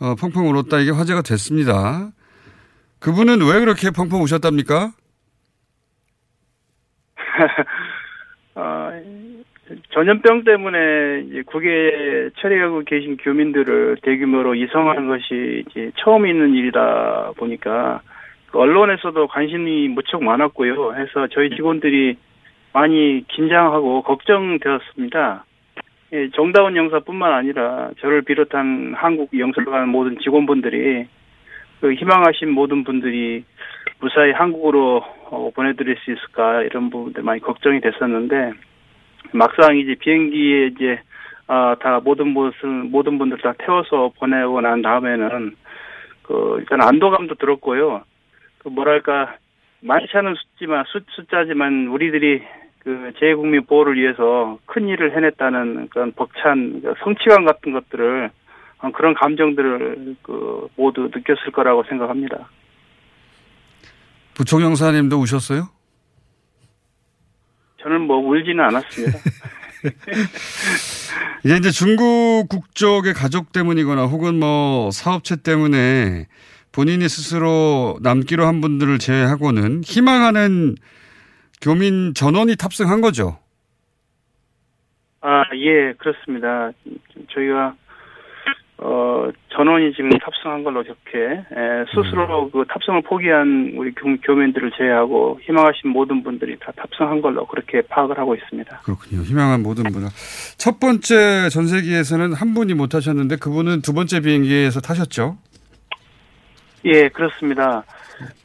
어, 0.00 0.14
펑펑 0.14 0.48
울었다 0.48 0.80
이게 0.80 0.90
화제가 0.90 1.22
됐습니다. 1.22 2.10
그분은 3.00 3.40
왜 3.40 3.60
그렇게 3.60 3.90
펑펑 3.90 4.22
우셨답니까? 4.22 4.92
어, 8.54 8.90
전염병 9.90 10.44
때문에 10.44 11.42
국외에 11.46 12.30
처리하고 12.38 12.82
계신 12.84 13.16
교민들을 13.16 13.98
대규모로 14.02 14.54
이송하는 14.54 15.08
것이 15.08 15.64
이제 15.68 15.92
처음 15.96 16.26
있는 16.26 16.54
일이다 16.54 17.32
보니까 17.36 18.00
그 18.04 18.11
언론에서도 18.58 19.26
관심이 19.28 19.88
무척 19.88 20.22
많았고요. 20.22 20.94
해서 20.94 21.26
저희 21.28 21.50
직원들이 21.50 22.16
많이 22.72 23.24
긴장하고 23.28 24.02
걱정되었습니다. 24.02 25.44
예, 26.14 26.28
정다운 26.30 26.76
영사뿐만 26.76 27.32
아니라 27.32 27.90
저를 28.00 28.22
비롯한 28.22 28.92
한국 28.94 29.30
영사관 29.38 29.88
모든 29.88 30.18
직원분들이 30.18 31.06
그 31.80 31.94
희망하신 31.94 32.50
모든 32.50 32.84
분들이 32.84 33.44
무사히 34.00 34.32
한국으로 34.32 35.02
어, 35.30 35.50
보내드릴 35.54 35.96
수 35.96 36.12
있을까 36.12 36.62
이런 36.62 36.90
부분들 36.90 37.22
많이 37.22 37.40
걱정이 37.40 37.80
됐었는데 37.80 38.52
막상 39.32 39.76
이제 39.78 39.94
비행기에 39.94 40.66
이제 40.66 41.00
아, 41.46 41.76
다 41.80 42.00
모든 42.02 42.34
것을 42.34 42.68
모든 42.68 43.18
분들 43.18 43.38
다 43.38 43.54
태워서 43.58 44.12
보내고 44.18 44.60
난 44.60 44.82
다음에는 44.82 45.56
그 46.22 46.56
일단 46.60 46.82
안도감도 46.82 47.34
들었고요. 47.36 48.02
그 48.62 48.68
뭐랄까 48.68 49.36
많지 49.80 50.08
않은 50.16 50.34
숫지만 50.34 50.84
숫, 50.88 51.04
숫자지만 51.10 51.88
우리들이 51.88 52.42
그 52.78 53.12
재국민 53.18 53.64
보호를 53.64 53.96
위해서 53.96 54.58
큰 54.66 54.88
일을 54.88 55.16
해냈다는 55.16 55.88
그런 55.88 56.12
벅찬 56.12 56.82
그 56.82 56.94
성취감 57.02 57.44
같은 57.44 57.72
것들을 57.72 58.30
어, 58.78 58.90
그런 58.92 59.14
감정들을 59.14 60.16
그 60.22 60.68
모두 60.76 61.02
느꼈을 61.02 61.52
거라고 61.52 61.84
생각합니다. 61.88 62.48
부총영사님도 64.34 65.18
우셨어요? 65.18 65.68
저는 67.80 68.02
뭐 68.02 68.18
울지는 68.18 68.64
않았습니다. 68.64 69.18
이게 71.44 71.56
이제 71.56 71.70
중국 71.70 72.48
국적의 72.48 73.14
가족 73.14 73.52
때문이거나 73.52 74.06
혹은 74.06 74.38
뭐 74.38 74.90
사업체 74.92 75.42
때문에 75.42 76.26
본인이 76.72 77.08
스스로 77.08 77.98
남기로 78.02 78.46
한 78.46 78.60
분들을 78.60 78.98
제외하고는 78.98 79.82
희망하는 79.84 80.76
교민 81.60 82.14
전원이 82.14 82.56
탑승한 82.56 83.00
거죠. 83.00 83.38
아, 85.20 85.44
예, 85.54 85.92
그렇습니다. 85.98 86.72
저희가, 87.32 87.74
어, 88.78 89.30
전원이 89.50 89.92
지금 89.94 90.10
탑승한 90.18 90.64
걸로 90.64 90.82
이렇게, 90.82 91.18
에, 91.18 91.84
스스로 91.94 92.50
그 92.50 92.64
탑승을 92.68 93.02
포기한 93.02 93.74
우리 93.76 93.92
교, 93.94 94.16
교민들을 94.16 94.72
제외하고 94.76 95.38
희망하신 95.44 95.90
모든 95.90 96.24
분들이 96.24 96.58
다 96.58 96.72
탑승한 96.74 97.20
걸로 97.20 97.46
그렇게 97.46 97.82
파악을 97.82 98.18
하고 98.18 98.34
있습니다. 98.34 98.80
그렇군요. 98.80 99.22
희망한 99.22 99.62
모든 99.62 99.84
분들. 99.84 100.08
첫 100.56 100.80
번째 100.80 101.48
전세기에서는 101.50 102.32
한 102.32 102.54
분이 102.54 102.74
못 102.74 102.88
타셨는데 102.88 103.36
그분은 103.36 103.82
두 103.82 103.92
번째 103.92 104.20
비행기에서 104.20 104.80
타셨죠? 104.80 105.36
예, 106.84 107.08
그렇습니다. 107.08 107.84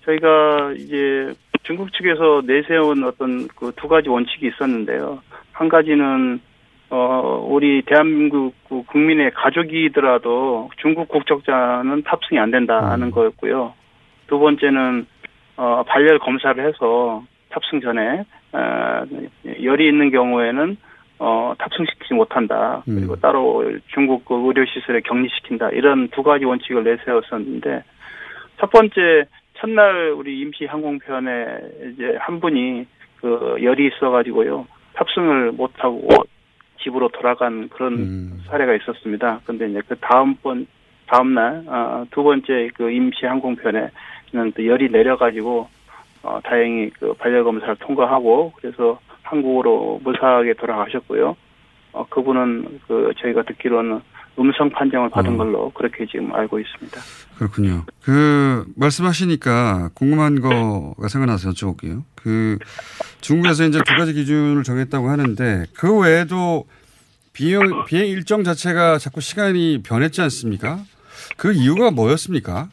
저희가 0.05 0.73
이제 0.77 1.33
중국 1.63 1.91
측에서 1.93 2.41
내세운 2.45 3.03
어떤 3.03 3.47
그 3.49 3.71
두 3.75 3.87
가지 3.87 4.09
원칙이 4.09 4.47
있었는데요. 4.47 5.21
한 5.51 5.69
가지는 5.69 6.39
어 6.89 7.45
우리 7.49 7.81
대한민국 7.81 8.53
그 8.69 8.83
국민의 8.83 9.31
가족이더라도 9.33 10.69
중국 10.77 11.09
국적자는 11.09 12.03
탑승이 12.03 12.39
안 12.39 12.51
된다는 12.51 13.11
거였고요. 13.11 13.73
두 14.27 14.39
번째는 14.39 15.05
어 15.57 15.83
발열 15.87 16.19
검사를 16.19 16.63
해서 16.65 17.23
탑승 17.49 17.81
전에 17.81 18.23
어 18.53 19.03
열이 19.61 19.87
있는 19.87 20.11
경우에는 20.11 20.77
어 21.19 21.53
탑승시키지 21.57 22.13
못한다. 22.13 22.83
그리고 22.85 23.15
따로 23.17 23.65
중국 23.93 24.23
그 24.25 24.35
의료 24.47 24.63
시설에 24.65 25.01
격리시킨다. 25.01 25.71
이런 25.71 26.07
두 26.09 26.21
가지 26.23 26.45
원칙을 26.45 26.83
내세웠었는데 26.83 27.83
첫 28.59 28.69
번째 28.71 29.25
첫날 29.55 30.11
우리 30.11 30.39
임시 30.39 30.65
항공편에 30.65 31.91
이제 31.93 32.15
한 32.19 32.39
분이 32.39 32.85
그 33.17 33.57
열이 33.61 33.87
있어가지고요 33.87 34.67
탑승을 34.93 35.51
못하고 35.53 36.07
집으로 36.81 37.09
돌아간 37.09 37.69
그런 37.69 38.39
사례가 38.47 38.75
있었습니다. 38.75 39.41
근데 39.45 39.69
이제 39.69 39.81
그 39.87 39.95
다음번 39.97 40.67
다음날 41.07 41.63
어, 41.67 42.05
두 42.11 42.23
번째 42.23 42.69
그 42.75 42.91
임시 42.91 43.25
항공편에는 43.25 44.51
또 44.55 44.65
열이 44.65 44.89
내려가지고 44.89 45.67
어, 46.23 46.39
다행히 46.43 46.89
그 46.91 47.13
발열 47.13 47.43
검사를 47.43 47.75
통과하고 47.77 48.53
그래서 48.57 48.99
한국으로 49.23 49.99
무사하게 50.03 50.53
돌아가셨고요. 50.53 51.35
어, 51.93 52.05
그분은 52.09 52.79
그 52.87 53.11
저희가 53.17 53.43
듣기로는 53.43 54.01
음성 54.39 54.69
판정을 54.69 55.09
받은 55.09 55.37
걸로 55.37 55.71
그렇게 55.71 56.05
지금 56.05 56.33
알고 56.33 56.59
있습니다. 56.59 57.01
그렇군요. 57.37 57.85
그 58.03 58.65
말씀하시니까 58.75 59.89
궁금한 59.93 60.39
거가 60.41 61.07
생각나서 61.07 61.49
여쭤볼게요. 61.51 62.03
그 62.15 62.57
중국에서 63.21 63.65
이제 63.65 63.79
두 63.85 63.95
가지 63.95 64.13
기준을 64.13 64.63
정했다고 64.63 65.09
하는데 65.09 65.65
그 65.73 65.97
외에도 65.99 66.65
비행 67.33 67.61
비행 67.85 68.07
일정 68.07 68.43
자체가 68.43 68.97
자꾸 68.97 69.21
시간이 69.21 69.83
변했지 69.83 70.21
않습니까? 70.21 70.79
그 71.35 71.53
이유가 71.53 71.91
뭐였습니까? 71.91 72.69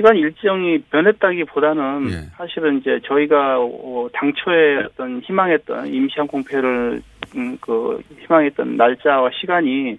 어, 0.00 0.02
시간 0.02 0.16
일정이 0.16 0.78
변했다기보다는 0.90 2.10
예. 2.10 2.16
사실은 2.36 2.78
이제 2.78 3.00
저희가 3.04 3.60
어, 3.60 4.08
당초에 4.14 4.84
어떤 4.86 5.20
희망했던 5.20 5.88
임시 5.88 6.14
항공패를 6.16 7.02
음, 7.36 7.58
그 7.60 8.02
희망했던 8.20 8.76
날짜와 8.76 9.30
시간이 9.40 9.98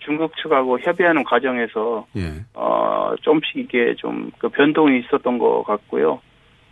중국 0.00 0.36
측하고 0.36 0.78
협의하는 0.78 1.24
과정에서 1.24 2.06
예. 2.16 2.44
어 2.54 3.14
좀씩 3.22 3.56
이게 3.56 3.94
좀 3.96 4.30
그 4.38 4.48
변동이 4.48 5.00
있었던 5.00 5.38
것 5.38 5.64
같고요. 5.64 6.20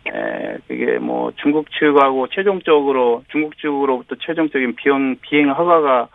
에, 0.07 0.57
그게 0.67 0.97
뭐 0.99 1.31
중국 1.35 1.67
측하고 1.71 2.27
최종적으로 2.27 3.23
중국 3.29 3.57
측으로부터 3.57 4.15
최종적인 4.21 4.75
비행 4.75 5.17
비행 5.21 5.49
허가가 5.49 6.07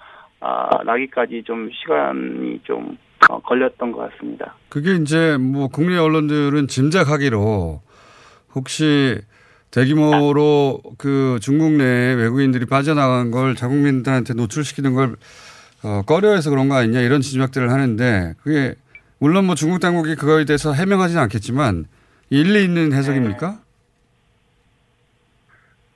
아, 0.44 0.82
나기까지 0.84 1.44
좀 1.46 1.70
시간이 1.72 2.60
좀 2.64 2.98
어, 3.30 3.40
걸렸던 3.40 3.92
것 3.92 4.10
같습니다. 4.10 4.56
그게 4.68 4.96
이제 4.96 5.36
뭐 5.36 5.68
국내 5.68 5.96
언론들은 5.96 6.66
짐작하기로 6.66 7.80
혹시 8.54 9.20
대규모로 9.70 10.82
그 10.98 11.38
중국 11.40 11.72
내 11.72 12.14
외국인들이 12.14 12.66
빠져나간 12.66 13.30
걸 13.30 13.54
자국민들한테 13.54 14.34
노출시키는 14.34 14.94
걸 14.94 15.16
어, 15.84 16.02
꺼려해서 16.04 16.50
그런 16.50 16.68
거 16.68 16.74
아니냐 16.74 17.00
이런 17.00 17.20
짐작들을 17.20 17.70
하는데 17.70 18.34
그게 18.42 18.74
물론 19.18 19.46
뭐 19.46 19.54
중국 19.54 19.78
당국이 19.78 20.16
그거에 20.16 20.44
대해서 20.44 20.72
해명하지는 20.72 21.22
않겠지만 21.22 21.86
일리 22.30 22.64
있는 22.64 22.92
해석입니까? 22.92 23.60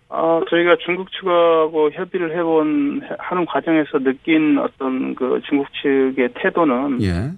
아, 0.08 0.40
저희가 0.48 0.76
중국 0.84 1.10
측하고 1.12 1.90
협의를 1.92 2.36
해본, 2.36 3.02
하는 3.18 3.44
과정에서 3.46 3.98
느낀 3.98 4.58
어떤 4.58 5.14
그 5.14 5.40
중국 5.48 5.66
측의 5.82 6.30
태도는, 6.34 7.02
예. 7.02 7.30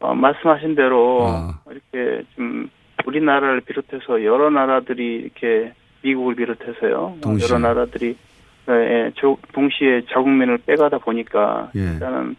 어, 0.00 0.14
말씀하신 0.14 0.74
대로, 0.76 1.26
아. 1.26 1.58
이렇게 1.70 2.22
좀, 2.36 2.70
우리나라를 3.04 3.62
비롯해서 3.62 4.24
여러 4.24 4.50
나라들이 4.50 5.16
이렇게, 5.16 5.72
미국을 6.02 6.36
비롯해서요. 6.36 6.96
어, 6.96 7.18
동시에. 7.20 7.48
여러 7.48 7.58
나라들이, 7.58 8.16
예, 8.68 8.72
예, 8.72 9.10
조- 9.16 9.38
동시에 9.52 10.02
자국민을 10.12 10.58
빼가다 10.58 10.98
보니까, 10.98 11.70
예. 11.74 11.80
일단은, 11.80 12.36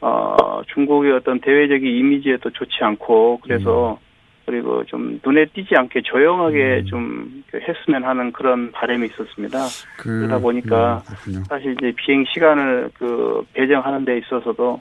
어, 0.00 0.62
중국의 0.72 1.12
어떤 1.12 1.40
대외적인 1.40 1.86
이미지에도 1.86 2.48
좋지 2.50 2.78
않고, 2.80 3.40
그래서, 3.42 3.98
음. 4.00 4.05
그리고 4.46 4.84
좀 4.84 5.20
눈에 5.24 5.44
띄지 5.46 5.74
않게 5.76 6.02
조용하게 6.02 6.84
좀 6.84 7.42
했으면 7.52 8.04
하는 8.04 8.32
그런 8.32 8.70
바람이 8.70 9.06
있었습니다. 9.08 9.58
그, 9.98 10.20
그러다 10.20 10.38
보니까 10.38 11.02
음. 11.28 11.42
사실 11.48 11.72
이제 11.72 11.92
비행 11.96 12.24
시간을 12.32 12.90
그 12.96 13.44
배정하는 13.54 14.04
데 14.04 14.18
있어서도 14.18 14.80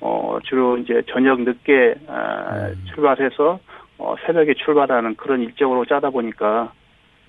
어 0.00 0.38
주로 0.42 0.76
이제 0.78 1.00
저녁 1.08 1.40
늦게 1.42 1.94
아, 2.08 2.66
음. 2.66 2.84
출발해서 2.92 3.60
어 3.98 4.14
새벽에 4.26 4.52
출발하는 4.54 5.14
그런 5.14 5.40
일정으로 5.42 5.84
짜다 5.86 6.10
보니까 6.10 6.72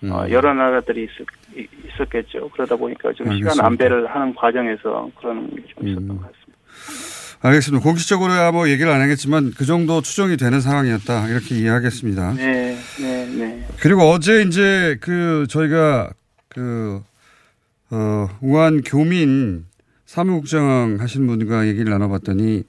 음. 0.03 0.11
어 0.11 0.27
여러 0.31 0.53
나라들이 0.55 1.03
있, 1.03 1.09
이- 1.55 1.67
있었겠죠. 1.87 2.49
그러다 2.49 2.75
보니까 2.75 3.13
좀 3.13 3.27
알겠습니다. 3.27 3.51
시간 3.53 3.65
안배를 3.67 4.07
하는 4.07 4.33
과정에서 4.33 5.07
그런 5.19 5.47
게 5.51 5.61
좀 5.67 5.87
있었던 5.87 6.09
음. 6.09 6.17
것 6.17 6.23
같습니다. 6.23 7.04
알겠습니다. 7.45 7.83
공식적으로야 7.83 8.51
뭐 8.51 8.67
얘기를 8.69 8.91
안 8.91 9.01
하겠지만 9.01 9.53
그 9.55 9.65
정도 9.65 10.01
추정이 10.01 10.35
되는 10.35 10.61
상황이었다 10.61 11.27
이렇게 11.29 11.55
이해하겠습니다. 11.59 12.33
네, 12.33 12.75
네, 12.99 13.25
네. 13.27 13.67
그리고 13.79 14.01
어제 14.09 14.41
이제 14.41 14.97
그 14.99 15.45
저희가 15.47 16.09
그, 16.49 17.03
어, 17.91 18.27
우한 18.41 18.81
교민 18.81 19.65
사무국장 20.07 20.97
하신 20.99 21.27
분과 21.27 21.67
얘기를 21.67 21.91
나눠봤더니 21.91 22.63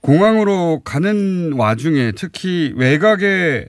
공항으로 0.00 0.80
가는 0.84 1.52
와중에 1.52 2.10
특히 2.16 2.72
외곽에 2.76 3.66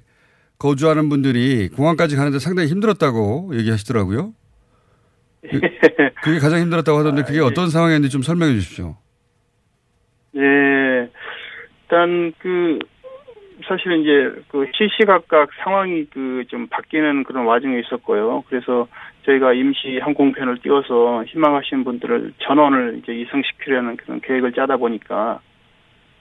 거주하는 0.57 1.09
분들이 1.09 1.69
공항까지 1.69 2.15
가는데 2.15 2.39
상당히 2.39 2.69
힘들었다고 2.69 3.51
얘기하시더라고요. 3.53 4.33
그- 5.41 5.59
그게 6.23 6.39
가장 6.39 6.59
힘들었다고 6.61 6.97
하던데 6.97 7.21
그게 7.23 7.39
어떤 7.39 7.69
상황이었는지 7.69 8.11
좀 8.11 8.23
설명해 8.23 8.55
주십시오. 8.55 8.95
예, 10.35 11.09
일단 11.83 12.33
그 12.39 12.79
사실은 13.67 14.01
이제 14.01 14.41
그 14.49 14.65
시시각각 14.73 15.49
상황이 15.63 16.05
그 16.05 16.31
좀 16.51 16.67
바뀌는 16.67 17.23
그런 17.23 17.45
와중에 17.45 17.79
있었고요. 17.79 18.43
그래서 18.49 18.87
저희가 19.25 19.53
임시 19.53 19.99
항공편을 19.99 20.57
띄워서 20.59 21.23
희망하시는 21.25 21.85
분들을 21.85 22.33
전원을 22.39 22.99
이제 23.01 23.13
이승시키려는 23.13 23.95
그런 23.95 24.19
계획을 24.19 24.51
짜다 24.51 24.75
보니까 24.77 25.39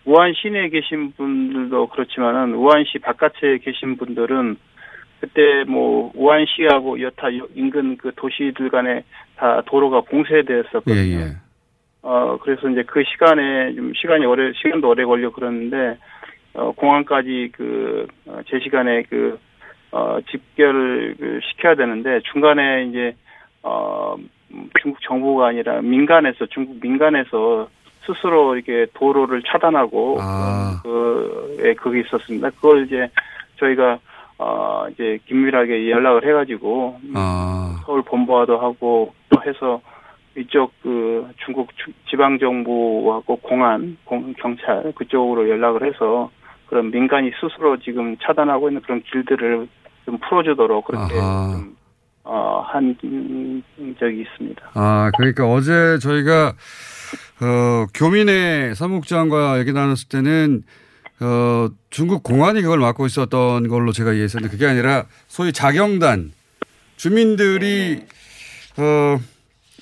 우한 0.04 0.32
시내에 0.34 0.68
계신 0.68 1.12
분들도 1.12 1.88
그렇지만은 1.88 2.54
우한시 2.54 2.98
바깥에 2.98 3.58
계신 3.58 3.96
분들은 3.96 4.56
그때 5.20 5.64
뭐 5.66 6.12
우한시하고 6.14 7.00
여타 7.02 7.28
인근 7.54 7.96
그 7.96 8.12
도시들 8.14 8.70
간에 8.70 9.04
다 9.36 9.62
도로가 9.66 10.02
봉쇄되었었거든요. 10.02 10.94
예, 10.94 11.26
예. 11.26 11.49
어, 12.02 12.38
그래서 12.42 12.68
이제 12.68 12.82
그 12.86 13.02
시간에 13.04 13.74
좀 13.74 13.92
시간이 13.94 14.24
오래, 14.24 14.52
시간도 14.54 14.88
오래 14.88 15.04
걸려 15.04 15.30
그러는데, 15.30 15.98
어, 16.54 16.72
공항까지 16.72 17.50
그, 17.52 18.06
어, 18.26 18.40
제 18.48 18.58
시간에 18.60 19.02
그, 19.08 19.38
어, 19.92 20.18
집결을 20.30 21.16
그 21.18 21.40
시켜야 21.42 21.74
되는데, 21.74 22.20
중간에 22.32 22.84
이제, 22.84 23.14
어, 23.62 24.16
음, 24.52 24.70
중국 24.80 25.00
정부가 25.02 25.48
아니라 25.48 25.80
민간에서, 25.82 26.46
중국 26.46 26.78
민간에서 26.80 27.68
스스로 28.06 28.56
이렇게 28.56 28.86
도로를 28.94 29.42
차단하고, 29.42 30.18
아. 30.20 30.80
그, 30.82 31.58
예, 31.62 31.74
그게 31.74 32.00
있었습니다. 32.00 32.50
그걸 32.50 32.86
이제 32.86 33.08
저희가, 33.58 33.98
어, 34.38 34.86
이제 34.90 35.18
긴밀하게 35.26 35.90
연락을 35.90 36.26
해가지고, 36.26 36.98
아, 37.14 37.82
서울 37.84 38.02
본부와도 38.02 38.58
하고 38.58 39.12
또 39.28 39.42
해서 39.42 39.82
이쪽 40.36 40.72
그 40.82 41.26
중국 41.44 41.68
주- 41.76 41.92
지방 42.08 42.38
정부하고 42.38 43.36
공안, 43.36 43.96
공, 44.04 44.32
경찰 44.34 44.92
그쪽으로 44.96 45.48
연락을 45.48 45.86
해서 45.92 46.30
그런 46.68 46.90
민간이 46.90 47.32
스스로 47.40 47.78
지금 47.80 48.16
차단하고 48.22 48.68
있는 48.68 48.80
그런 48.82 49.02
길들을 49.02 49.68
좀 50.04 50.18
풀어주도록 50.28 50.86
그렇게. 50.86 51.14
좀, 51.14 51.76
어, 52.22 52.64
한 52.66 52.96
음, 53.02 53.62
적이 53.98 54.20
있습니다. 54.22 54.70
아, 54.74 55.10
그러니까 55.16 55.48
어제 55.50 55.98
저희가, 55.98 56.52
어, 57.42 57.86
교민의 57.94 58.74
사무국장과 58.76 59.58
얘기 59.58 59.72
나눴을 59.72 60.08
때는, 60.08 60.62
어, 61.22 61.68
중국 61.90 62.22
공안이 62.22 62.62
그걸 62.62 62.78
맡고 62.78 63.06
있었던 63.06 63.66
걸로 63.68 63.90
제가 63.90 64.12
이해했었는데 64.12 64.52
그게 64.54 64.66
아니라 64.68 65.06
소위 65.26 65.52
자경단, 65.52 66.30
주민들이, 66.96 68.02
어, 68.78 69.16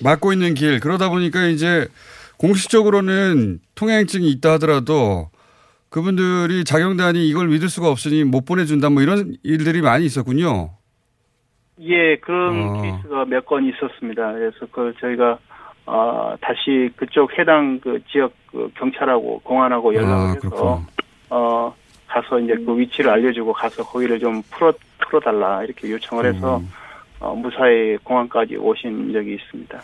맡고 0.03 0.33
있는 0.33 0.53
길, 0.53 0.79
그러다 0.79 1.09
보니까 1.09 1.45
이제 1.47 1.87
공식적으로는 2.37 3.59
통행증이 3.75 4.29
있다 4.31 4.53
하더라도 4.53 5.29
그분들이 5.89 6.63
자경단이 6.63 7.27
이걸 7.27 7.47
믿을 7.47 7.67
수가 7.69 7.89
없으니 7.89 8.23
못 8.23 8.45
보내준다 8.45 8.89
뭐 8.89 9.01
이런 9.01 9.35
일들이 9.43 9.81
많이 9.81 10.05
있었군요. 10.05 10.71
예, 11.81 12.17
그런 12.17 12.61
어. 12.77 12.81
케이스가 12.81 13.25
몇 13.25 13.45
건 13.45 13.65
있었습니다. 13.65 14.33
그래서 14.33 14.57
그걸 14.67 14.93
저희가 14.99 15.39
어, 15.85 16.35
다시 16.41 16.89
그쪽 16.95 17.37
해당 17.39 17.79
그 17.79 17.99
지역 18.11 18.33
그 18.51 18.69
경찰하고 18.77 19.39
공안하고 19.43 19.93
연락을 19.95 20.13
아, 20.13 20.27
해서 20.29 20.39
그렇구나. 20.41 20.87
어 21.31 21.75
가서 22.07 22.39
이제 22.39 22.53
그 22.65 22.77
위치를 22.77 23.09
알려주고 23.11 23.53
가서 23.53 23.83
거기를 23.83 24.19
좀 24.19 24.41
풀어 24.51 24.73
풀어달라 24.99 25.63
이렇게 25.63 25.89
요청을 25.91 26.25
해서 26.33 26.57
음. 26.57 26.69
어, 27.19 27.35
무사히 27.35 27.97
공항까지 28.03 28.55
오신 28.55 29.11
적이 29.13 29.35
있습니다. 29.35 29.79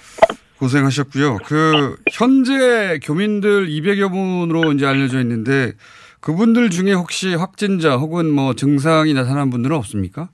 고생하셨고요. 0.60 1.38
그 1.46 1.98
현재 2.12 3.00
교민들 3.04 3.68
200여 3.68 4.10
분으로 4.10 4.72
이제 4.72 4.86
알려져 4.86 5.20
있는데 5.20 5.74
그분들 6.22 6.70
중에 6.70 6.94
혹시 6.94 7.36
확진자 7.36 7.98
혹은 7.98 8.32
뭐 8.32 8.54
증상이 8.54 9.14
나타난 9.14 9.50
분들은 9.50 9.76
없습니까? 9.76 10.30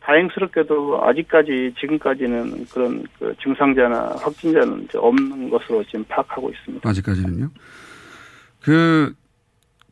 다행스럽게도 0.00 1.00
아직까지 1.04 1.74
지금까지는 1.78 2.66
그런 2.72 3.04
그 3.18 3.34
증상자나 3.42 4.16
확진자는 4.18 4.88
없는 4.94 5.50
것으로 5.50 5.84
지금 5.84 6.04
파악하고 6.04 6.50
있습니다. 6.50 6.88
아직까지는요. 6.88 7.50
그 8.62 9.14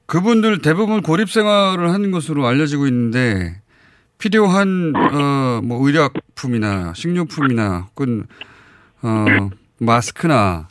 그분들 0.06 0.60
대부분 0.62 1.02
고립 1.02 1.30
생활을 1.30 1.90
하는 1.90 2.10
것으로 2.10 2.46
알려지고 2.46 2.86
있는데 2.86 3.60
필요한 4.18 4.92
어 4.96 5.60
뭐 5.62 5.86
의약품이나 5.86 6.92
식료품이나 6.94 7.88
혹은 7.90 8.24
어 9.02 9.26
마스크나 9.80 10.68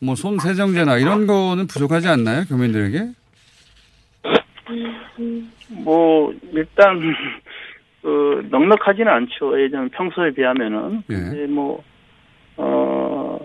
뭐 0.00 0.14
손 0.14 0.38
세정제나 0.38 0.98
이런 0.98 1.26
거는 1.26 1.66
부족하지 1.66 2.08
않나요 2.08 2.44
교민들에게? 2.48 3.10
뭐 5.84 6.32
일단 6.52 7.00
그 8.02 8.46
넉넉하지는 8.50 9.08
않죠. 9.12 9.60
예전 9.62 9.88
평소에 9.90 10.30
비하면은 10.32 11.02
예. 11.10 11.46
뭐 11.46 11.82
어. 12.56 13.38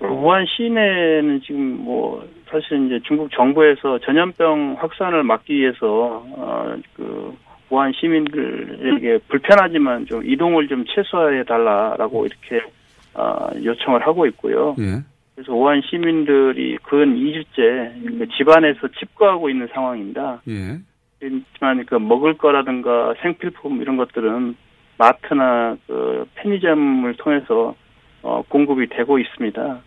우한 0.00 0.46
시내는 0.46 1.40
지금 1.44 1.78
뭐 1.84 2.24
사실 2.48 2.86
이제 2.86 3.00
중국 3.04 3.30
정부에서 3.32 3.98
전염병 3.98 4.76
확산을 4.78 5.24
막기 5.24 5.52
위해서 5.54 6.24
어그 6.36 7.36
우한 7.70 7.92
시민들에게 7.92 9.18
불편하지만 9.28 10.06
좀 10.06 10.24
이동을 10.24 10.68
좀 10.68 10.84
최소화해 10.86 11.44
달라라고 11.44 12.26
이렇게 12.26 12.66
어 13.14 13.48
요청을 13.62 14.06
하고 14.06 14.26
있고요. 14.26 14.74
예. 14.78 15.02
그래서 15.34 15.54
우한 15.54 15.82
시민들이 15.82 16.78
근 16.82 17.14
2주째 17.16 18.18
그 18.18 18.28
집안에서 18.36 18.88
집거하고 18.98 19.50
있는 19.50 19.68
상황입니다. 19.72 20.42
예. 20.48 20.78
하지만 21.20 21.84
그 21.86 21.96
먹을 21.96 22.34
거라든가 22.38 23.14
생필품 23.22 23.82
이런 23.82 23.96
것들은 23.96 24.56
마트나 24.98 25.76
그 25.86 26.26
편의점을 26.34 27.12
통해서 27.14 27.74
어, 28.22 28.42
공급이 28.48 28.88
되고 28.88 29.18
있습니다. 29.18 29.80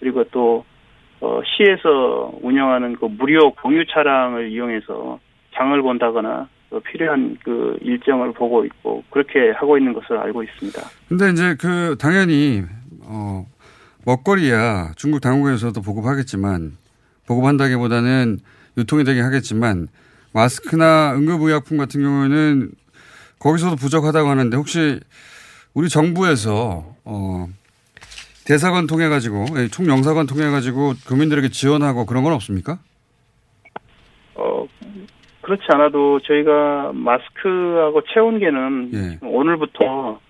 그리고 0.00 0.24
또 0.24 0.64
어, 1.20 1.40
시에서 1.44 2.32
운영하는 2.42 2.96
그 2.96 3.06
무료 3.06 3.52
공유 3.52 3.84
차량을 3.86 4.50
이용해서 4.50 5.18
장을 5.54 5.80
본다거나 5.82 6.48
또 6.50 6.59
필요한 6.78 7.36
그 7.42 7.76
일정을 7.80 8.32
보고 8.32 8.64
있고 8.64 9.02
그렇게 9.10 9.50
하고 9.50 9.76
있는 9.76 9.92
것을 9.92 10.16
알고 10.16 10.42
있습니다. 10.44 10.80
근데 11.08 11.30
이제 11.30 11.56
그 11.58 11.96
당연히 11.98 12.62
어 13.02 13.44
먹거리야 14.04 14.92
중국 14.96 15.20
당국에서도 15.20 15.80
보급하겠지만 15.82 16.76
보급한다기보다는 17.26 18.38
유통이 18.78 19.04
되게 19.04 19.20
하겠지만 19.20 19.88
마스크나 20.32 21.14
응급의약품 21.16 21.76
같은 21.76 22.02
경우에는 22.02 22.70
거기서도 23.40 23.76
부족하다고 23.76 24.28
하는데 24.28 24.56
혹시 24.56 25.00
우리 25.74 25.88
정부에서 25.88 26.94
어 27.04 27.48
대사관 28.44 28.86
통해 28.86 29.08
가지고 29.08 29.46
예, 29.56 29.68
총영사관 29.68 30.26
통해 30.26 30.50
가지고 30.50 30.94
국민들에게 31.06 31.48
지원하고 31.50 32.06
그런 32.06 32.22
건 32.22 32.32
없습니까? 32.32 32.78
어 34.34 34.66
그렇지 35.50 35.64
않아도 35.68 36.20
저희가 36.20 36.92
마스크하고 36.94 38.02
체온계는 38.12 38.90
예. 38.94 39.26
오늘부터 39.26 40.20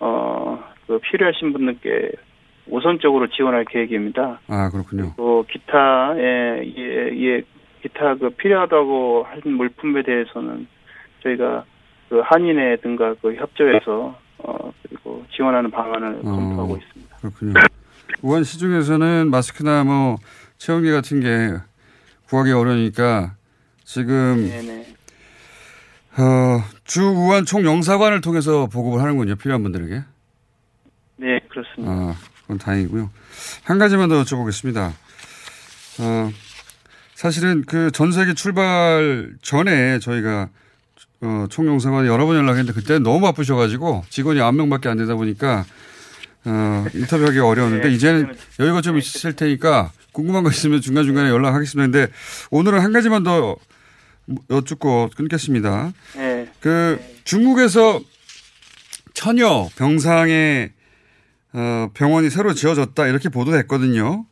어 0.00 0.58
그 0.88 0.98
필요하신 0.98 1.52
분들께 1.52 2.12
우선적으로 2.66 3.28
지원할 3.28 3.64
계획입니다. 3.66 4.40
아 4.48 4.70
그렇군요. 4.70 5.12
또 5.16 5.44
기타 5.48 6.14
예, 6.16 6.62
예, 6.76 7.10
예 7.12 7.42
기타 7.82 8.14
그 8.16 8.30
필요하다고 8.30 9.26
한 9.28 9.52
물품에 9.52 10.02
대해서는 10.02 10.66
저희가 11.22 11.64
그 12.08 12.20
한인회 12.24 12.76
등과 12.76 13.16
그 13.20 13.34
협조해서 13.34 14.18
어 14.38 14.72
그리고 14.82 15.24
지원하는 15.30 15.70
방안을 15.70 16.22
검토하고 16.22 16.78
있습니다. 16.78 17.16
그렇군요. 17.18 17.54
우한 18.22 18.42
시중에서는 18.44 19.30
마스크나 19.30 19.84
뭐 19.84 20.16
체온계 20.56 20.90
같은 20.90 21.20
게 21.20 21.58
구하기 22.28 22.52
어려우니까 22.52 23.34
지금 23.98 24.46
네네. 24.46 24.86
어, 26.18 26.62
주 26.84 27.04
우한 27.04 27.46
총영사관을 27.46 28.20
통해서 28.20 28.66
보급을 28.66 29.00
하는군요. 29.00 29.36
필요한 29.36 29.62
분들에게. 29.62 30.02
네 31.16 31.40
그렇습니다. 31.48 31.90
아, 31.90 32.14
그건 32.42 32.58
다행이고요. 32.58 33.10
한 33.64 33.78
가지만 33.78 34.10
더 34.10 34.22
여쭤보겠습니다. 34.22 34.92
어, 36.00 36.30
사실은 37.14 37.64
그 37.64 37.90
전 37.90 38.12
세계 38.12 38.34
출발 38.34 39.30
전에 39.40 40.00
저희가 40.00 40.50
어, 41.22 41.46
총영사관에 41.48 42.08
여러 42.08 42.26
번 42.26 42.36
연락했는데 42.36 42.74
그때 42.74 42.98
너무 42.98 43.22
바쁘셔가지고 43.22 44.04
직원이 44.10 44.38
9명밖에 44.38 44.88
안 44.88 44.98
되다 44.98 45.14
보니까 45.14 45.64
어, 46.44 46.84
인터뷰하기 46.92 47.38
어려웠는데 47.38 47.88
네, 47.88 47.94
이제는 47.94 48.34
여유가 48.60 48.82
좀 48.82 48.98
있을 48.98 49.32
테니까 49.34 49.92
궁금한 50.12 50.44
거 50.44 50.50
있으면 50.50 50.82
중간중간에 50.82 51.30
연락하겠습니다. 51.30 51.90
근데 51.90 52.12
오늘은 52.50 52.80
한 52.80 52.92
가지만 52.92 53.22
더 53.22 53.56
여쭙고 54.50 55.10
끊겠습니다. 55.16 55.92
네. 56.16 56.48
그 56.60 56.98
중국에서 57.24 58.00
천여 59.14 59.68
병상의 59.76 60.70
어, 61.54 61.88
병원이 61.94 62.30
새로 62.30 62.52
지어졌다 62.52 63.06
이렇게 63.06 63.28
보도됐거든요. 63.28 64.24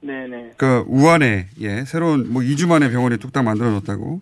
네네. 0.00 0.52
그 0.56 0.84
우한에 0.86 1.46
예 1.60 1.84
새로운 1.84 2.32
뭐 2.32 2.42
2주 2.42 2.68
만에 2.68 2.90
병원이 2.90 3.18
뚝딱 3.18 3.44
만들어졌다고. 3.44 4.20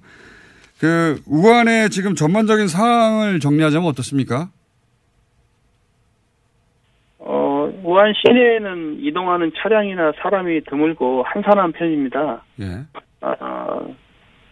그 0.80 1.20
우한의 1.26 1.90
지금 1.90 2.14
전반적인 2.14 2.68
상황을 2.68 3.40
정리하자면 3.40 3.88
어떻습니까? 3.88 4.48
어 7.18 7.70
우한 7.82 8.12
시내에는 8.14 8.98
이동하는 9.00 9.52
차량이나 9.56 10.12
사람이 10.22 10.64
드물고 10.64 11.24
한산한 11.24 11.72
편입니다. 11.72 12.44
예. 12.60 12.84
아, 13.20 13.80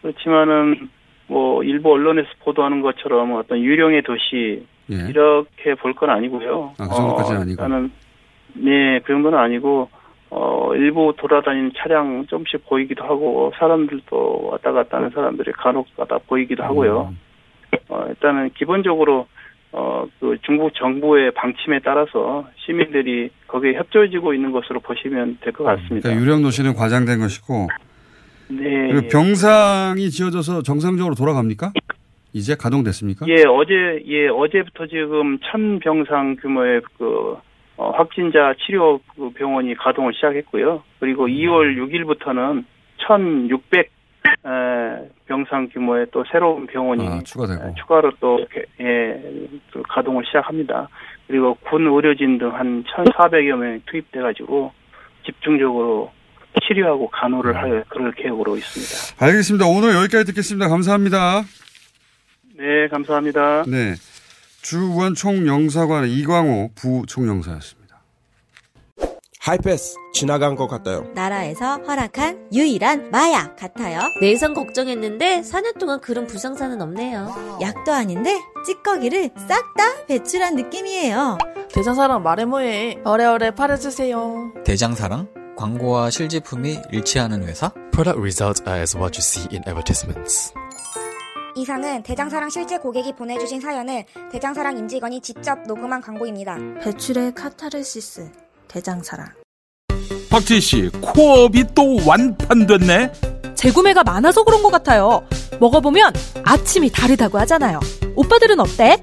그렇지만은 0.07 0.89
뭐 1.27 1.65
일부 1.65 1.93
언론에서 1.93 2.29
보도하는 2.45 2.81
것처럼 2.81 3.33
어떤 3.35 3.59
유령의 3.59 4.03
도시 4.03 4.65
예. 4.93 4.95
이렇게 5.09 5.75
볼 5.75 5.95
건 5.95 6.11
아니고요. 6.11 6.75
아, 6.79 6.89
그 6.89 6.95
정도까지는 6.95 7.41
아니고. 7.41 7.51
일단은 7.51 7.91
네, 8.55 9.01
그 9.01 9.13
정도는 9.13 9.37
아니고 9.37 9.89
어 10.31 10.73
일부 10.77 11.13
돌아다니는 11.17 11.73
차량 11.77 12.25
좀씩 12.27 12.69
보이기도 12.69 13.05
하고 13.05 13.53
사람들도 13.59 14.49
왔다 14.53 14.71
갔다 14.73 14.99
하는 14.99 15.11
사람들이 15.11 15.51
간혹 15.53 15.87
가다 15.97 16.19
보이기도 16.29 16.63
하고요. 16.63 17.11
음. 17.11 17.19
어 17.89 18.07
일단은 18.09 18.51
기본적으로 18.57 19.27
어그 19.73 20.39
중국 20.43 20.73
정부의 20.75 21.33
방침에 21.33 21.81
따라서 21.85 22.47
시민들이 22.65 23.31
거기에 23.49 23.75
협조해지고 23.75 24.35
있는 24.35 24.53
것으로 24.53 24.79
보시면 24.81 25.39
될 25.41 25.53
것 25.53 25.65
같습니다. 25.65 26.09
그러니까 26.09 26.23
유령 26.25 26.43
도시는 26.43 26.75
과장된 26.75 27.19
것이고 27.19 27.67
네. 28.49 28.93
그리고 28.93 29.09
병상이 29.09 30.11
지어져서 30.11 30.63
정상적으로 30.63 31.15
돌아갑니까? 31.15 31.73
이제 32.33 32.55
가동됐습니까? 32.55 33.27
예, 33.29 33.45
어제, 33.49 34.03
예, 34.07 34.29
어제부터 34.29 34.87
지금 34.87 35.39
천 35.51 35.79
병상 35.79 36.37
규모의 36.37 36.83
그, 36.99 37.37
어, 37.77 37.91
확진자 37.91 38.55
치료 38.65 39.01
그 39.17 39.31
병원이 39.31 39.75
가동을 39.77 40.13
시작했고요. 40.15 40.83
그리고 41.01 41.27
2월 41.29 41.77
6일부터는 41.77 42.65
1,600, 43.09 43.91
에, 44.45 45.09
병상 45.27 45.69
규모의 45.73 46.07
또 46.13 46.25
새로운 46.31 46.67
병원이 46.67 47.07
아, 47.07 47.21
추가되고. 47.25 47.75
추가로 47.79 48.13
또, 48.21 48.45
예, 48.81 49.21
또 49.73 49.83
가동을 49.83 50.25
시작합니다. 50.27 50.89
그리고 51.27 51.55
군 51.69 51.87
의료진 51.87 52.39
등 52.39 52.51
한 52.53 52.85
1,400여 52.85 53.57
명이 53.57 53.81
투입돼가지고 53.87 54.73
집중적으로 55.25 56.13
치료하고 56.67 57.11
간호를 57.11 57.53
음. 57.53 57.57
할 57.57 57.85
그럴 57.89 58.13
계획으로 58.15 58.57
있습니다. 58.57 59.25
알겠습니다. 59.25 59.67
오늘 59.67 59.95
여기까지 59.95 60.25
듣겠습니다. 60.27 60.69
감사합니다. 60.69 61.45
네, 62.57 62.89
감사합니다. 62.91 63.65
네. 63.67 63.95
주우한 64.63 65.15
총영사관 65.15 66.09
이광호 66.09 66.71
부총영사였습니다. 66.75 67.87
하이패스 69.39 69.95
지나간 70.13 70.57
것 70.57 70.67
같아요. 70.67 71.07
나라에서 71.15 71.77
허락한 71.77 72.49
유일한 72.53 73.11
마약 73.13 73.55
같아요. 73.55 74.01
내성 74.21 74.55
걱정했는데 74.55 75.43
4년 75.43 75.79
동안 75.79 76.01
그런 76.01 76.27
불상사는 76.27 76.81
없네요. 76.83 77.59
약도 77.61 77.93
아닌데 77.93 78.37
찌꺼기를 78.67 79.31
싹 79.47 79.75
다 79.77 79.85
배출한 80.09 80.57
느낌이에요. 80.57 81.39
대장사랑 81.73 82.25
말해 82.25 82.45
뭐해. 82.45 82.99
어래어래 83.05 83.53
팔아주세요. 83.53 84.53
대장사랑 84.65 85.29
광고와 85.57 86.11
실제품이 86.11 86.79
일치하는 86.93 87.43
회사? 87.45 87.73
Product 87.91 88.21
results 88.21 88.63
are 88.69 88.81
as 88.81 88.97
what 88.97 89.19
you 89.19 89.23
see 89.23 89.49
in 89.51 89.63
advertisements. 89.67 90.53
이상은 91.57 92.03
대장사랑 92.03 92.51
실제 92.51 92.77
고객이 92.77 93.15
보내주신 93.15 93.63
사연을 93.63 94.05
대장사랑 94.31 94.77
임직원이 94.77 95.23
직접 95.23 95.59
녹음한 95.67 96.03
광고입니다. 96.03 96.59
배출의 96.83 97.35
카타르시스. 97.35 98.31
대장사랑. 98.69 99.29
박지희 100.31 100.61
씨, 100.61 100.91
코업이 101.01 101.65
또 101.75 101.97
완판됐네? 102.07 103.13
재구매가 103.55 104.05
많아서 104.05 104.45
그런 104.45 104.63
것 104.63 104.71
같아요. 104.71 105.27
먹어보면 105.59 106.13
아침이 106.45 106.91
다르다고 106.91 107.39
하잖아요. 107.39 107.81
오빠들은 108.15 108.61
어때? 108.61 109.03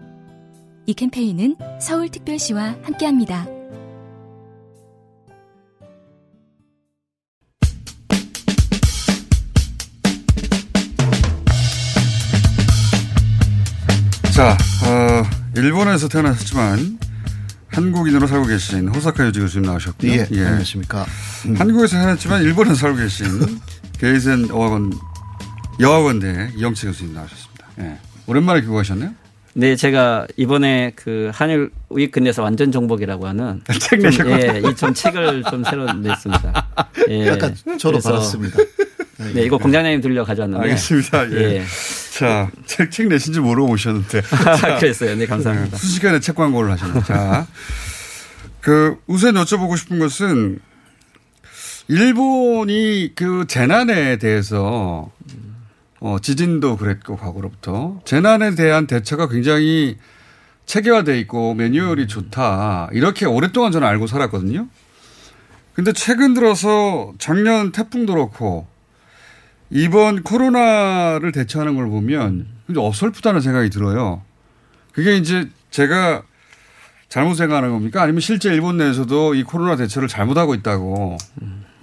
이 0.91 0.93
캠페인은 0.93 1.55
서울특별시와 1.79 2.79
함께합니다. 2.83 3.45
자, 14.33 14.57
어, 14.83 15.23
일본에서 15.55 16.09
태어나셨지만 16.09 16.99
한국인으로 17.69 18.27
살고 18.27 18.47
계신 18.47 18.89
호사카 18.89 19.25
유지 19.27 19.39
교수님 19.39 19.67
나오셨고요. 19.67 20.11
예, 20.11 20.23
안녕하십니까. 20.23 21.05
음. 21.45 21.55
한국에서 21.55 21.95
태어났지만 21.95 22.41
일본에서 22.41 22.75
살고 22.75 22.97
계신 22.97 23.61
게이센 23.97 24.51
어학원 24.51 24.91
여학원대 25.79 26.51
이영채 26.57 26.87
교수님 26.87 27.13
나오셨습니다. 27.13 27.67
예. 27.79 27.97
오랜만에 28.27 28.59
귀국하셨네요. 28.59 29.20
네, 29.53 29.75
제가 29.75 30.27
이번에 30.37 30.93
그 30.95 31.29
한일 31.33 31.71
위크넷에서 31.89 32.41
완전 32.41 32.71
정복이라고 32.71 33.27
하는 33.27 33.61
책 33.79 33.99
내셨군요. 33.99 34.35
예, 34.39 34.61
이 34.65 34.75
좀 34.75 34.93
책을 34.93 35.43
좀 35.49 35.63
새로 35.65 35.91
냈습니다. 35.91 36.67
예, 37.09 37.27
약간 37.27 37.53
저도 37.77 37.99
받았습니다. 37.99 38.57
네, 39.33 39.43
이거 39.43 39.57
공장장님 39.57 40.01
들려 40.01 40.23
가져왔는데. 40.23 40.63
알겠습니다. 40.63 41.31
예. 41.33 41.63
자, 42.17 42.49
책, 42.65 42.89
책 42.91 43.07
내신 43.07 43.33
줄 43.33 43.43
모르고 43.43 43.69
오셨는데. 43.71 44.21
자, 44.21 44.77
그랬어요. 44.79 45.15
네, 45.15 45.25
감사합니다. 45.27 45.77
순식간에 45.77 46.19
책 46.21 46.35
광고를 46.35 46.71
하셨네요. 46.71 47.03
자, 47.03 47.45
그, 48.61 48.97
우선 49.05 49.35
여쭤보고 49.35 49.77
싶은 49.77 49.99
것은, 49.99 50.59
일본이 51.87 53.11
그 53.15 53.45
재난에 53.47 54.17
대해서, 54.17 55.11
어, 56.01 56.17
지진도 56.19 56.77
그랬고, 56.77 57.15
과거로부터. 57.15 58.01
재난에 58.05 58.55
대한 58.55 58.87
대처가 58.87 59.29
굉장히 59.29 59.97
체계화돼 60.65 61.19
있고, 61.21 61.53
매뉴얼이 61.53 62.07
좋다. 62.07 62.89
이렇게 62.91 63.25
오랫동안 63.25 63.71
저는 63.71 63.87
알고 63.87 64.07
살았거든요. 64.07 64.67
근데 65.73 65.93
최근 65.93 66.33
들어서 66.33 67.13
작년 67.19 67.71
태풍도 67.71 68.13
그렇고, 68.13 68.67
이번 69.69 70.23
코로나를 70.23 71.31
대처하는 71.31 71.75
걸 71.75 71.87
보면 71.87 72.47
굉장히 72.67 72.87
어설프다는 72.87 73.39
생각이 73.39 73.69
들어요. 73.69 74.23
그게 74.91 75.15
이제 75.15 75.47
제가 75.69 76.23
잘못 77.09 77.35
생각하는 77.35 77.71
겁니까? 77.71 78.01
아니면 78.01 78.21
실제 78.21 78.49
일본 78.49 78.77
내에서도 78.77 79.35
이 79.35 79.43
코로나 79.43 79.75
대처를 79.75 80.07
잘못하고 80.07 80.55
있다고 80.55 81.17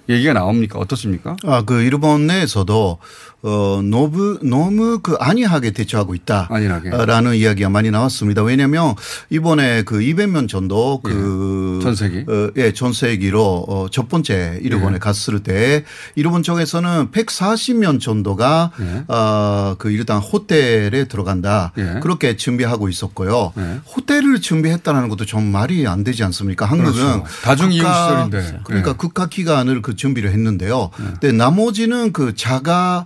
얘기가 0.09 0.33
나옵니까? 0.33 0.79
어떻습니까? 0.79 1.37
아, 1.43 1.63
그 1.65 1.81
일본 1.81 2.27
내에서도 2.27 2.97
어 3.41 3.81
너무 3.83 4.37
너무 4.43 4.99
그 4.99 5.15
안이하게 5.19 5.71
대처하고 5.71 6.13
있다. 6.13 6.47
안일하게. 6.51 6.89
라는 7.05 7.35
이야기가 7.35 7.69
많이 7.69 7.89
나왔습니다. 7.89 8.43
왜냐하면 8.43 8.95
이번에 9.29 9.83
그 9.83 9.99
200명 9.99 10.49
정도 10.49 10.99
그 11.01 11.79
전세기 11.81 12.25
어, 12.27 12.49
예, 12.57 12.73
전세기로 12.73 13.65
어, 13.67 13.87
첫 13.91 14.09
번째 14.09 14.59
일본에 14.61 14.95
예. 14.95 14.99
갔을 14.99 15.39
때 15.41 15.85
일본 16.15 16.43
쪽에서는 16.43 17.11
140명 17.11 18.01
정도가 18.01 18.71
예. 18.81 19.03
어 19.07 19.75
그 19.77 19.91
일단 19.91 20.17
호텔에 20.19 21.05
들어간다. 21.07 21.71
예. 21.77 21.99
그렇게 22.01 22.35
준비하고 22.35 22.89
있었고요. 22.89 23.53
예. 23.57 23.79
호텔을 23.95 24.41
준비했다는 24.41 25.07
것도 25.09 25.25
좀 25.25 25.45
말이 25.45 25.87
안 25.87 26.03
되지 26.03 26.23
않습니까? 26.23 26.65
한국은 26.65 26.91
그렇죠. 26.93 27.23
다중 27.43 27.71
이용 27.71 27.85
국가- 27.85 28.07
시설인데. 28.29 28.59
그러니까 28.65 28.89
예. 28.91 28.93
국가 28.97 29.27
기관을 29.27 29.81
그 29.81 29.95
준비를 29.95 30.31
했는데요. 30.31 30.89
근데 30.95 31.31
나머지는 31.31 32.11
그 32.11 32.35
자가의 32.35 33.05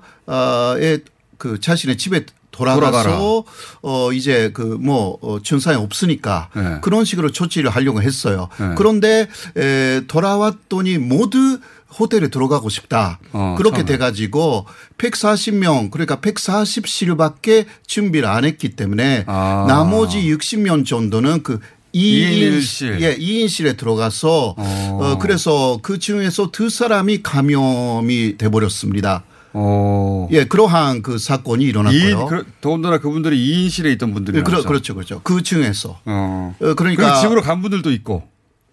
그 1.37 1.59
자신의 1.59 1.97
집에 1.97 2.25
돌아가서. 2.53 3.43
어 3.81 4.13
이제 4.13 4.51
그뭐 4.53 5.17
어, 5.21 5.39
증상이 5.43 5.75
없으니까 5.75 6.49
네. 6.55 6.77
그런 6.81 7.03
식으로 7.03 7.31
조치를 7.31 7.69
하려고 7.69 8.01
했어요. 8.01 8.47
네. 8.59 8.75
그런데 8.77 9.27
에 9.57 10.01
돌아왔더니 10.07 10.99
모두 10.99 11.59
호텔에 11.99 12.29
들어가고 12.29 12.69
싶다. 12.69 13.19
어, 13.33 13.55
그렇게 13.57 13.77
처음에. 13.77 13.85
돼 13.91 13.97
가지고 13.97 14.65
140명 14.97 15.91
그러니까 15.91 16.17
140실밖에 16.17 17.65
준비를 17.85 18.27
안 18.27 18.45
했기 18.45 18.69
때문에 18.69 19.25
아. 19.27 19.65
나머지 19.67 20.19
60명 20.19 20.85
정도는 20.85 21.43
그 21.43 21.59
이인 21.91 22.31
2인 22.31 22.37
일실. 22.37 23.01
예, 23.01 23.15
2인실에 23.15 23.77
들어가서 23.77 24.55
어, 24.57 25.17
그래서 25.19 25.79
그 25.83 25.99
중에서 25.99 26.49
두 26.51 26.69
사람이 26.69 27.21
감염이 27.21 28.37
돼 28.37 28.49
버렸습니다. 28.49 29.23
어. 29.53 30.27
예, 30.31 30.45
그러한 30.45 31.01
그 31.01 31.17
사건이 31.17 31.63
일어났고요. 31.63 32.01
2인, 32.01 32.27
그, 32.27 32.45
더군다나 32.59 32.97
그분들이 32.97 33.37
2인실에 33.37 33.91
있던 33.93 34.13
분들이 34.13 34.39
예, 34.39 34.41
그러. 34.41 34.63
그렇죠, 34.63 34.95
그렇죠. 34.95 35.21
그 35.23 35.43
중에서. 35.43 35.99
어. 36.05 36.55
어, 36.59 36.73
그러니까 36.75 37.03
그리고 37.03 37.21
집으로 37.21 37.41
간 37.41 37.61
분들도 37.61 37.91
있고. 37.91 38.23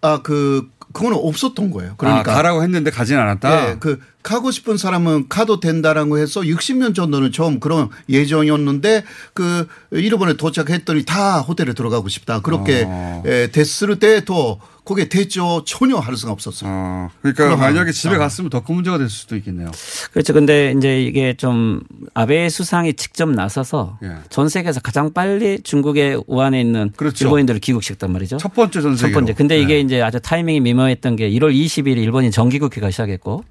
아, 0.01 0.21
그 0.23 0.67
그거는 0.93 1.17
없었던 1.21 1.71
거예요. 1.71 1.93
그러니까 1.97 2.31
아, 2.31 2.35
가라고 2.35 2.63
했는데 2.63 2.91
가진 2.91 3.17
않았다. 3.17 3.69
예, 3.69 3.75
그 3.79 3.99
가고 4.23 4.51
싶은 4.51 4.77
사람은 4.77 5.27
가도 5.29 5.59
된다라고 5.59 6.17
해서 6.17 6.41
60년 6.41 6.93
정도는 6.95 7.31
처음 7.31 7.59
그런 7.59 7.89
예정이었는데 8.09 9.03
그 9.33 9.67
일본에 9.91 10.33
도착했더니 10.33 11.05
다 11.05 11.39
호텔에 11.41 11.73
들어가고 11.73 12.09
싶다. 12.09 12.41
그렇게 12.41 12.83
어. 12.87 13.23
예, 13.25 13.49
됐을 13.51 13.97
때도 13.99 14.59
그게 14.83 15.07
됐죠. 15.09 15.63
전혀 15.65 15.97
할 15.97 16.17
수가 16.17 16.31
없었어요. 16.31 17.11
그러니까 17.21 17.45
그럼, 17.45 17.59
만약에 17.59 17.91
집에 17.91 18.15
아. 18.15 18.17
갔으면 18.17 18.49
더 18.49 18.61
큰 18.61 18.75
문제가 18.75 18.97
될 18.97 19.09
수도 19.09 19.35
있겠네요. 19.35 19.69
그렇죠. 20.11 20.33
근데 20.33 20.73
이제 20.75 21.03
이게 21.03 21.35
좀 21.35 21.81
아베 22.15 22.49
수상이 22.49 22.93
직접 22.95 23.29
나서서 23.29 23.99
예. 24.03 24.15
전 24.29 24.49
세계에서 24.49 24.79
가장 24.79 25.13
빨리 25.13 25.59
중국의 25.63 26.23
우한에 26.27 26.59
있는 26.61 26.91
그렇죠. 26.97 27.25
일본인들을 27.25 27.59
귀국시켰단 27.59 28.11
말이죠. 28.11 28.37
첫 28.37 28.53
번째 28.55 28.81
전첫 28.81 28.97
세계로. 28.99 29.13
번째. 29.19 29.33
근데 29.33 29.59
이게 29.59 29.75
네. 29.75 29.79
이제 29.81 30.01
아주 30.01 30.19
타이밍이 30.19 30.59
미묘했던 30.61 31.15
게 31.15 31.29
1월 31.29 31.53
20일 31.53 31.97
일본이 31.97 32.31
정기국회가 32.31 32.89
시작했고 32.89 33.43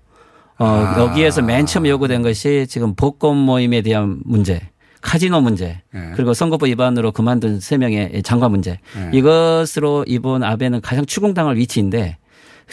어, 0.61 0.67
아. 0.67 1.01
여기에서 1.01 1.41
맨 1.43 1.65
처음 1.67 1.87
요구된 1.87 2.23
것이 2.23 2.67
지금 2.69 2.95
복권 2.95 3.37
모임에 3.37 3.81
대한 3.81 4.21
문제. 4.25 4.61
카지노 5.01 5.41
문제 5.41 5.81
네. 5.95 6.13
그리고 6.15 6.35
선거법 6.35 6.69
위반으로 6.69 7.11
그만둔 7.13 7.61
세 7.61 7.79
명의 7.79 8.23
장관 8.23 8.51
문제 8.51 8.81
네. 8.95 9.11
이것으로 9.15 10.05
이번 10.07 10.43
아베는 10.43 10.83
가장 10.83 11.07
추궁당할 11.07 11.57
위치인데 11.57 12.19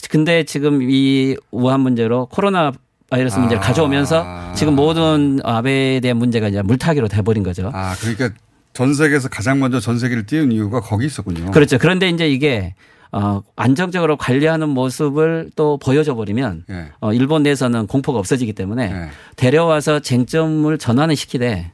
근데 0.10 0.44
지금 0.44 0.82
이 0.82 1.38
우한 1.52 1.80
문제로 1.80 2.26
코로나 2.26 2.74
바이러스 3.10 3.40
문제를 3.40 3.64
아. 3.64 3.66
가져오면서 3.66 4.54
지금 4.56 4.76
모든 4.76 5.40
아베에 5.46 6.02
대한 6.02 6.18
문제가 6.18 6.50
이제 6.50 6.62
물타기로 6.62 7.08
돼버린 7.08 7.44
거죠. 7.44 7.72
아, 7.74 7.96
그러니까 8.02 8.32
전 8.74 8.94
세계에서 8.94 9.30
가장 9.30 9.60
먼저 9.60 9.80
전 9.80 9.98
세계를 9.98 10.26
띄운 10.26 10.52
이유가 10.52 10.82
거기 10.82 11.06
있었군요. 11.06 11.52
그렇죠. 11.52 11.78
그런데 11.78 12.10
이제 12.10 12.28
이게 12.28 12.76
어, 13.12 13.42
안정적으로 13.56 14.18
관리하는 14.18 14.70
모습을 14.70 15.50
또 15.56 15.78
보여줘 15.78 16.16
버리면 16.16 16.66
예. 16.70 16.92
어, 17.00 17.14
일본 17.14 17.44
내에서는 17.44 17.88
공포가 17.88 18.20
없어지기 18.20 18.54
때문에 18.54 18.92
예. 18.92 19.10
데려와서 19.36 20.00
쟁점을 20.00 20.78
전환을 20.78 21.16
시키되 21.16 21.72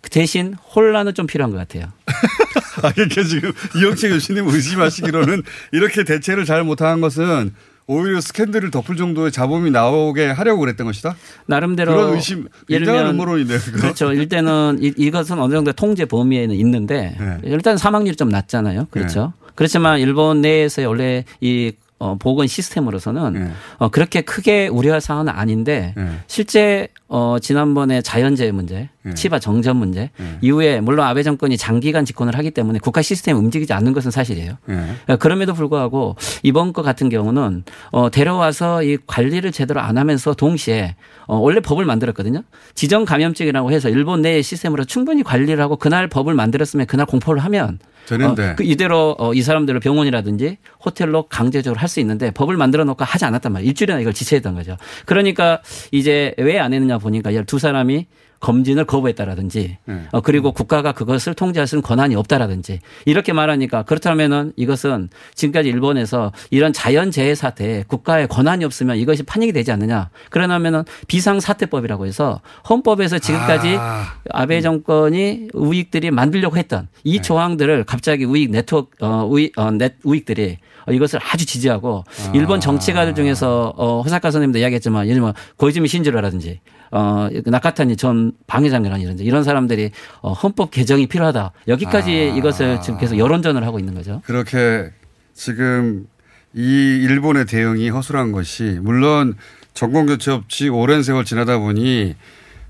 그 0.00 0.10
대신 0.10 0.54
혼란은 0.54 1.14
좀 1.14 1.26
필요한 1.26 1.50
것 1.50 1.58
같아요. 1.58 1.92
아, 2.82 2.92
그러니까 2.92 3.24
지금 3.24 3.52
이영채 3.74 4.08
교수님 4.10 4.46
의심하시기로는 4.46 5.42
이렇게 5.72 6.04
대체를 6.04 6.44
잘 6.44 6.62
못한 6.62 7.00
것은 7.00 7.52
오히려 7.88 8.20
스캔들을 8.20 8.70
덮을 8.70 8.96
정도의 8.96 9.30
자본이 9.30 9.70
나오게 9.70 10.26
하려고 10.26 10.60
그랬던 10.60 10.86
것이다? 10.86 11.16
나름대로 11.46 11.94
그런 11.94 12.14
의심, 12.14 12.48
굉장한 12.68 13.06
음모론이네요. 13.10 13.58
그렇죠. 13.74 14.12
일단은 14.12 14.78
이, 14.80 14.92
이것은 14.96 15.38
어느 15.38 15.54
정도 15.54 15.72
통제 15.72 16.04
범위에는 16.04 16.54
있는데 16.56 17.16
네. 17.18 17.38
일단 17.44 17.76
사망률이 17.76 18.16
좀 18.16 18.28
낮잖아요. 18.28 18.88
그렇죠. 18.90 19.32
그렇지만 19.56 19.98
일본 19.98 20.40
내에서의 20.40 20.86
원래 20.86 21.24
이 21.40 21.72
어, 21.98 22.14
보건 22.18 22.46
시스템으로서는 22.46 23.32
네. 23.32 23.50
어, 23.78 23.88
그렇게 23.88 24.20
크게 24.20 24.68
우려할 24.68 25.00
사안은 25.00 25.32
아닌데 25.32 25.94
실제 26.26 26.88
어, 27.08 27.38
지난번에 27.40 28.02
자연재해 28.02 28.50
문제, 28.50 28.90
네. 29.02 29.14
치바 29.14 29.38
정전 29.38 29.76
문제 29.76 30.10
이후에 30.42 30.80
물론 30.80 31.06
아베 31.06 31.22
정권이 31.22 31.56
장기간 31.56 32.04
집권을 32.04 32.36
하기 32.36 32.50
때문에 32.50 32.80
국가 32.80 33.00
시스템이 33.00 33.38
움직이지 33.38 33.72
않는 33.72 33.94
것은 33.94 34.10
사실이에요. 34.10 34.58
네. 34.66 35.16
그럼에도 35.16 35.54
불구하고 35.54 36.16
이번 36.42 36.74
것 36.74 36.82
같은 36.82 37.08
경우는 37.08 37.64
어, 37.92 38.10
데려와서 38.10 38.82
이 38.82 38.98
관리를 39.06 39.52
제대로 39.52 39.80
안 39.80 39.96
하면서 39.96 40.34
동시에 40.34 40.96
어, 41.26 41.38
원래 41.38 41.60
법을 41.60 41.86
만들었거든요. 41.86 42.42
지정 42.74 43.06
감염증이라고 43.06 43.72
해서 43.72 43.88
일본 43.88 44.20
내의 44.20 44.42
시스템으로 44.42 44.84
충분히 44.84 45.22
관리를 45.22 45.62
하고 45.62 45.76
그날 45.76 46.08
법을 46.08 46.34
만들었으면 46.34 46.86
그날 46.86 47.06
공포를 47.06 47.42
하면 47.44 47.78
되는데. 48.06 48.50
어, 48.50 48.54
그 48.56 48.62
이대로 48.64 49.16
어, 49.18 49.34
이 49.34 49.42
사람들을 49.42 49.80
병원이라든지 49.80 50.58
호텔로 50.84 51.24
강제적으로 51.28 51.80
할 51.80 51.88
수 51.88 52.00
있는데 52.00 52.30
법을 52.32 52.56
만들어 52.56 52.84
놓고 52.84 53.04
하지 53.04 53.24
않았단 53.24 53.52
말이에요. 53.52 53.68
일주일이나 53.68 54.00
이걸 54.00 54.12
지체했던 54.12 54.54
거죠. 54.54 54.76
그러니까 55.04 55.60
이제 55.92 56.34
왜 56.38 56.58
안 56.58 56.72
했느냐 56.72 56.98
보니까 56.98 57.30
이두 57.30 57.58
사람이 57.58 58.06
검진을 58.40 58.84
거부했다라든지 58.84 59.78
어, 60.12 60.20
그리고 60.20 60.52
국가가 60.52 60.92
그것을 60.92 61.34
통제할 61.34 61.66
수 61.66 61.76
있는 61.76 61.82
권한이 61.82 62.14
없다라든지 62.16 62.80
이렇게 63.04 63.32
말하니까 63.32 63.82
그렇다면은 63.82 64.52
이것은 64.56 65.08
지금까지 65.34 65.68
일본에서 65.68 66.32
이런 66.50 66.72
자연재해 66.72 67.34
사태에 67.34 67.84
국가의 67.86 68.28
권한이 68.28 68.64
없으면 68.64 68.96
이것이 68.96 69.22
판익이 69.22 69.52
되지 69.52 69.72
않느냐. 69.72 70.10
그러냐면은 70.30 70.84
비상사태법이라고 71.08 72.06
해서 72.06 72.40
헌법에서 72.68 73.18
지금까지 73.18 73.76
아. 73.78 74.46
베 74.46 74.60
정권이 74.60 75.48
우익들이 75.54 76.10
만들려고 76.10 76.56
했던 76.56 76.88
이 77.04 77.20
조항들을 77.20 77.84
갑자기 77.84 78.24
우익 78.24 78.50
네트워크 78.50 78.90
어 79.00 79.26
우익 79.28 79.58
어, 79.58 79.70
넷 79.72 79.94
우익들이 80.04 80.58
어, 80.86 80.92
이것을 80.92 81.18
아주 81.22 81.44
지지하고 81.46 82.04
일본 82.32 82.60
정치가들 82.60 83.14
중에서 83.14 83.74
어, 83.76 84.02
호사카 84.02 84.30
선생님도 84.30 84.58
이야기했지만 84.60 85.06
예를 85.06 85.16
들면 85.16 85.34
고이즈미 85.56 85.88
신지로라든지 85.88 86.60
어, 86.90 87.28
나카타니 87.44 87.96
전 87.96 88.32
방위장관이라든지 88.46 89.24
이런 89.24 89.44
사람들이 89.44 89.90
어, 90.20 90.32
헌법 90.32 90.70
개정이 90.70 91.06
필요하다. 91.06 91.52
여기까지 91.68 92.30
아. 92.32 92.36
이것을 92.36 92.80
지금 92.80 92.98
계속 92.98 93.18
여론전을 93.18 93.64
하고 93.64 93.78
있는 93.78 93.94
거죠. 93.94 94.22
그렇게 94.24 94.90
지금 95.34 96.06
이 96.54 96.60
일본의 96.60 97.46
대응이 97.46 97.90
허술한 97.90 98.32
것이 98.32 98.78
물론 98.80 99.34
정권 99.74 100.06
교체 100.06 100.30
없이 100.30 100.68
오랜 100.68 101.02
세월 101.02 101.24
지나다 101.24 101.58
보니 101.58 102.14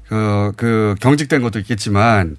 그, 0.08 0.52
그 0.56 0.94
경직된 1.00 1.42
것도 1.42 1.58
있겠지만 1.60 2.36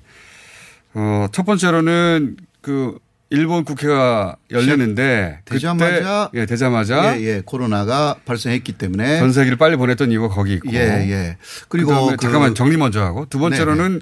어, 0.93 1.27
첫 1.31 1.45
번째로는 1.45 2.37
그 2.61 2.97
일본 3.29 3.65
국회가 3.65 4.37
열리는데 4.51 5.41
되자마자 5.45 6.29
그때, 6.31 6.41
예, 6.41 6.45
되자마자 6.45 7.19
예, 7.19 7.23
예, 7.23 7.41
코로나가 7.45 8.15
발생했기 8.25 8.73
때문에 8.73 9.19
전 9.19 9.33
세계를 9.33 9.57
빨리 9.57 9.75
보냈던 9.75 10.11
이유가 10.11 10.29
거기 10.29 10.53
있고 10.53 10.71
예, 10.73 10.77
예. 11.09 11.37
그리고 11.67 12.07
그- 12.07 12.17
잠깐만 12.17 12.55
정리 12.55 12.77
먼저 12.77 13.01
하고 13.01 13.25
두 13.29 13.37
번째로는 13.39 14.01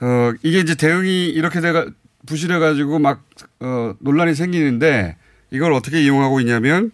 어 0.00 0.32
이게 0.42 0.60
이제 0.60 0.74
대응이 0.74 1.26
이렇게 1.28 1.60
돼가 1.60 1.86
부실해 2.26 2.58
가지고 2.58 2.98
막 2.98 3.24
어, 3.60 3.94
논란이 3.98 4.34
생기는데 4.34 5.16
이걸 5.50 5.72
어떻게 5.72 6.02
이용하고 6.02 6.40
있냐면 6.40 6.90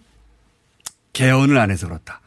개헌을 1.12 1.57
안 1.59 1.71
해서 1.71 1.87
그렇다. 1.87 2.21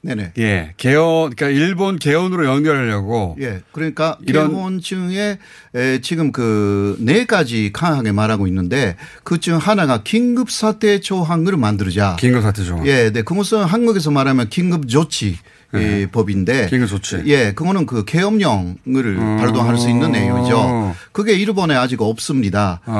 네네. 0.00 0.32
예, 0.38 0.74
개헌 0.76 1.34
그러니까 1.34 1.48
일본 1.48 1.98
개헌으로 1.98 2.44
연결하려고 2.46 3.36
예. 3.40 3.62
그러니까 3.72 4.16
이런- 4.26 4.48
개헌 4.50 4.80
중에 4.80 5.38
에, 5.74 6.00
지금 6.00 6.30
그 6.32 6.96
네 7.00 7.26
가지 7.26 7.70
강하게 7.72 8.12
말하고 8.12 8.46
있는데 8.46 8.96
그중 9.24 9.58
하나가 9.58 10.02
긴급 10.02 10.50
사태 10.50 11.00
조항을 11.00 11.56
만들자. 11.56 12.16
긴급 12.18 12.42
사태 12.42 12.62
조항. 12.64 12.86
예, 12.86 13.10
네. 13.12 13.22
그것은 13.22 13.64
한국에서 13.64 14.10
말하면 14.10 14.48
긴급 14.48 14.88
조치 14.88 15.36
예, 15.74 16.06
법인데. 16.10 16.68
긴급 16.70 16.88
조치. 16.88 17.22
예, 17.26 17.52
그거는 17.52 17.84
그 17.86 18.04
계엄령을 18.06 19.16
발동할 19.38 19.76
수 19.76 19.90
있는 19.90 20.12
내용이죠. 20.12 20.94
그게 21.12 21.34
일본에 21.34 21.74
아직 21.74 22.00
없습니다. 22.00 22.80
아. 22.86 22.92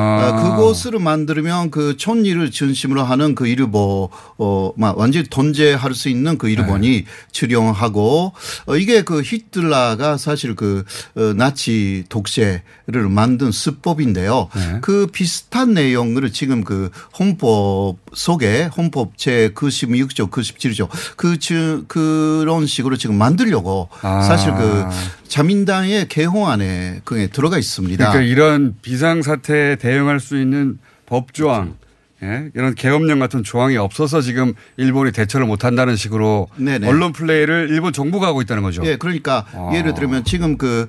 어, 0.43 0.43
그것을 0.57 0.99
만들면 0.99 1.71
그 1.71 1.97
촌리를 1.97 2.51
중심으로 2.51 3.03
하는 3.05 3.35
그 3.35 3.47
일본 3.47 4.09
어, 4.39 4.73
막 4.77 4.99
완전히 4.99 5.27
통제할 5.29 5.95
수 5.95 6.09
있는 6.11 6.37
그 6.37 6.49
일본이 6.51 6.89
네. 6.89 7.05
출용하고 7.33 8.33
어, 8.67 8.77
이게 8.77 9.03
그 9.03 9.23
히틀러가 9.23 10.17
사실 10.19 10.55
그 10.55 10.85
어, 11.17 11.33
나치 11.35 12.05
독재를 12.09 13.09
만든 13.09 13.51
수법인데요. 13.51 14.49
네. 14.55 14.79
그 14.83 15.07
비슷한 15.11 15.75
내용을 15.75 16.31
지금 16.33 16.65
그 16.65 16.91
헌법 17.19 17.97
속에 18.13 18.65
헌법 18.77 19.17
제 19.17 19.51
96조, 19.55 20.31
97조 20.31 20.89
그 21.17 21.39
주- 21.39 21.85
그런 21.89 22.58
식으로 22.67 22.97
지금 22.97 23.17
만들려고 23.17 23.89
아. 24.03 24.23
사실 24.23 24.53
그 24.55 24.85
자민당의 25.29 26.09
개헌안에 26.09 27.01
그게 27.05 27.27
들어가 27.29 27.59
있습니다. 27.59 28.11
그러니까 28.11 28.31
이런 28.31 28.75
비상 28.83 29.23
사태에 29.23 29.77
대응할 29.77 30.21
수 30.21 30.41
있는 30.41 30.79
법 31.07 31.33
조항 31.35 31.77
예? 32.23 32.51
이런 32.55 32.75
계엄령 32.75 33.21
같은 33.21 33.45
조항이 33.45 33.77
없어서 33.77 34.21
지금 34.21 34.55
일본이 34.77 35.13
대처를 35.13 35.47
못 35.47 35.65
한다는 35.65 35.95
식으로 35.95 36.49
네네. 36.57 36.89
언론 36.89 37.13
플레이를 37.13 37.69
일본 37.71 37.93
정부가 37.93 38.27
하고 38.27 38.43
있다는 38.43 38.63
거죠. 38.63 38.83
예, 38.85 38.97
그러니까 38.97 39.47
아. 39.53 39.71
예를 39.75 39.95
들면 39.95 40.25
지금 40.25 40.59
그 40.59 40.89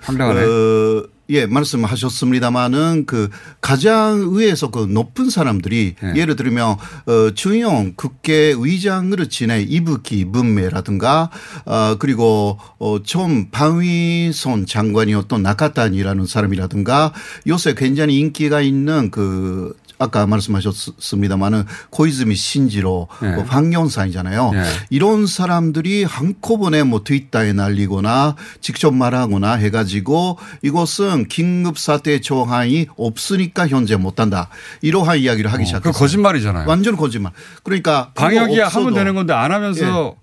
예, 1.29 1.45
말씀하셨습니다마는 1.45 3.05
그 3.05 3.29
가장 3.61 4.19
의회에서 4.19 4.71
그 4.71 4.87
높은 4.89 5.29
사람들이 5.29 5.95
네. 6.01 6.13
예를 6.15 6.35
들면 6.35 6.71
어, 6.71 7.31
중용 7.35 7.93
국회의장을 7.95 9.29
지내 9.29 9.61
이부키 9.61 10.25
문매라든가 10.25 11.29
어, 11.65 11.95
그리고 11.99 12.57
어, 12.79 13.01
좀 13.03 13.49
방위손 13.51 14.65
장관이었던 14.65 15.43
나카탄이라는 15.43 16.25
사람이라든가 16.25 17.13
요새 17.47 17.75
굉장히 17.75 18.19
인기가 18.19 18.61
있는 18.61 19.11
그 19.11 19.75
아까 19.99 20.25
말씀하셨습니다마는 20.25 21.65
고이즈미 21.89 22.33
신지로 22.35 23.09
네. 23.21 23.35
그 23.35 23.41
황연사이잖아요. 23.41 24.51
네. 24.53 24.63
이런 24.89 25.27
사람들이 25.27 26.05
한꺼번에 26.05 26.83
뭐 26.83 27.03
트위터에 27.03 27.51
날리거나 27.51 28.37
직접 28.61 28.91
말하거나 28.95 29.53
해가지고 29.55 30.37
이것은 30.61 31.27
긴급 31.27 31.77
사태 31.77 32.21
조항이 32.21 32.87
없으니까 32.95 33.67
현재 33.67 33.97
못한다. 33.97 34.47
이러한 34.81 35.19
이야기를 35.19 35.51
하기 35.51 35.65
시작했어요. 35.65 35.91
그 35.91 35.99
거짓말이잖아요. 35.99 36.67
완전 36.67 36.95
거짓말. 36.95 37.33
그러니까 37.63 38.11
그거 38.15 38.27
방역이 38.27 38.57
하면 38.57 38.93
되는 38.93 39.13
건데 39.15 39.33
안 39.33 39.51
하면서 39.51 40.15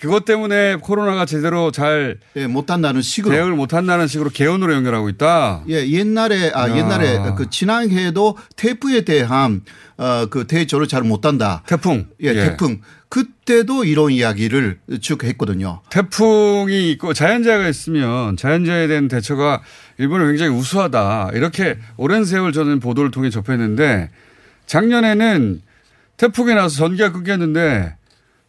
그것 0.00 0.24
때문에 0.24 0.76
코로나가 0.76 1.26
제대로 1.26 1.70
잘 1.70 2.18
예, 2.34 2.46
못한다는 2.46 3.02
식으로 3.02 3.34
대응을 3.34 3.52
못 3.52 3.74
한다는 3.74 4.06
식으로 4.06 4.30
개헌으로 4.30 4.72
연결하고 4.72 5.10
있다. 5.10 5.62
예, 5.68 5.86
옛날에 5.88 6.50
아 6.54 6.70
야. 6.70 6.76
옛날에 6.76 7.34
그 7.36 7.50
지난해에도 7.50 8.36
태풍에 8.56 9.02
대한 9.02 9.62
어그 9.98 10.46
대처를 10.46 10.88
잘 10.88 11.02
못한다. 11.02 11.62
태풍. 11.66 12.06
예, 12.22 12.28
예. 12.28 12.34
태풍. 12.34 12.80
그때도 13.10 13.84
이런 13.84 14.12
이야기를 14.12 14.78
쭉 15.02 15.22
했거든요. 15.24 15.82
태풍이 15.90 16.90
있고 16.92 17.12
자연재해가 17.12 17.68
있으면 17.68 18.38
자연재해에 18.38 18.86
대한 18.86 19.08
대처가 19.08 19.60
일본은 19.98 20.28
굉장히 20.28 20.56
우수하다. 20.56 21.32
이렇게 21.34 21.76
오랜 21.98 22.24
세월 22.24 22.52
저는 22.52 22.80
보도를 22.80 23.10
통해 23.10 23.28
접했는데 23.28 24.08
작년에는 24.64 25.60
태풍이 26.16 26.54
나서 26.54 26.76
전기가 26.76 27.12
끊겼는데 27.12 27.96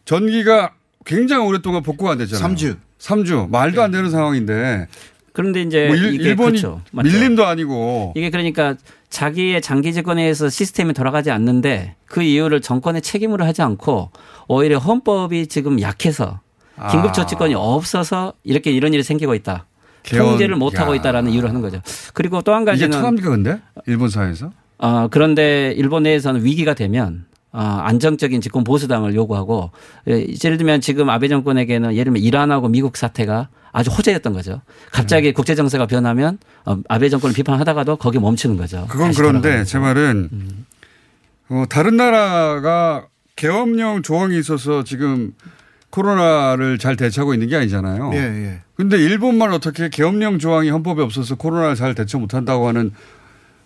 전기가 0.06 0.72
굉장히 1.04 1.46
오랫동안 1.46 1.82
복구가 1.82 2.12
안 2.12 2.18
됐잖아요. 2.18 2.54
3주. 2.54 2.76
3주. 2.98 3.50
말도 3.50 3.82
안 3.82 3.90
되는 3.90 4.10
상황인데. 4.10 4.86
그런데 5.32 5.62
이제 5.62 5.86
뭐 5.86 5.96
일, 5.96 6.14
이게 6.14 6.24
일본이 6.24 6.60
그렇죠. 6.60 6.82
밀림도 6.92 7.46
아니고 7.46 8.12
이게 8.16 8.30
그러니까 8.30 8.76
자기의 9.08 9.62
장기 9.62 9.92
집권에 9.92 10.22
의해서 10.22 10.48
시스템이 10.48 10.92
돌아가지 10.92 11.30
않는데 11.30 11.96
그 12.06 12.22
이유를 12.22 12.60
정권의 12.60 13.00
책임으로 13.02 13.44
하지 13.44 13.62
않고 13.62 14.10
오히려 14.48 14.78
헌법이 14.78 15.46
지금 15.46 15.80
약해서 15.80 16.40
아. 16.76 16.88
긴급조치권이 16.90 17.54
없어서 17.54 18.34
이렇게 18.44 18.70
이런 18.70 18.92
일이 18.92 19.02
생기고 19.02 19.34
있다. 19.34 19.66
개헌, 20.02 20.26
통제를 20.30 20.56
못 20.56 20.78
하고 20.78 20.92
야. 20.92 20.96
있다라는 20.96 21.30
이유로 21.30 21.48
하는 21.48 21.60
거죠. 21.60 21.80
그리고 22.12 22.42
또한 22.42 22.62
이게 22.62 22.72
가지는 22.72 22.90
통합니까 22.98 23.30
근데 23.30 23.60
일본 23.86 24.08
사회에서? 24.10 24.50
어, 24.78 25.08
그런데 25.10 25.72
일본 25.76 26.02
내에서는 26.02 26.44
위기가 26.44 26.74
되면 26.74 27.24
어, 27.24 27.31
안정적인 27.58 28.40
집권 28.40 28.64
보수당을 28.64 29.14
요구하고 29.14 29.70
예, 30.08 30.26
예를 30.42 30.56
들면 30.56 30.80
지금 30.80 31.10
아베 31.10 31.28
정권에게는 31.28 31.92
예를 31.92 32.04
들면 32.04 32.22
이란하고 32.22 32.68
미국 32.68 32.96
사태가 32.96 33.48
아주 33.72 33.90
호재였던 33.90 34.32
거죠. 34.32 34.60
갑자기 34.90 35.28
네. 35.28 35.32
국제 35.32 35.54
정세가 35.54 35.86
변하면 35.86 36.38
어, 36.64 36.78
아베 36.88 37.08
정권을 37.08 37.34
비판하다가도 37.34 37.96
거기 37.96 38.18
멈추는 38.18 38.56
거죠. 38.56 38.86
그건 38.88 39.12
그런데 39.12 39.64
제 39.64 39.78
말은 39.78 40.28
어, 41.50 41.64
다른 41.68 41.96
나라가 41.96 43.06
계엄령 43.36 44.02
조항이 44.02 44.38
있어서 44.38 44.84
지금 44.84 45.32
코로나를 45.90 46.78
잘 46.78 46.96
대처하고 46.96 47.34
있는 47.34 47.48
게 47.48 47.56
아니잖아요. 47.56 48.10
예, 48.14 48.18
예. 48.18 48.60
근데 48.74 48.96
일본만 48.96 49.52
어떻게 49.52 49.90
계엄령 49.90 50.38
조항이 50.38 50.70
헌법에 50.70 51.02
없어서 51.02 51.36
코로나를 51.36 51.76
잘 51.76 51.94
대처 51.94 52.18
못 52.18 52.34
한다고 52.34 52.66
하는 52.66 52.92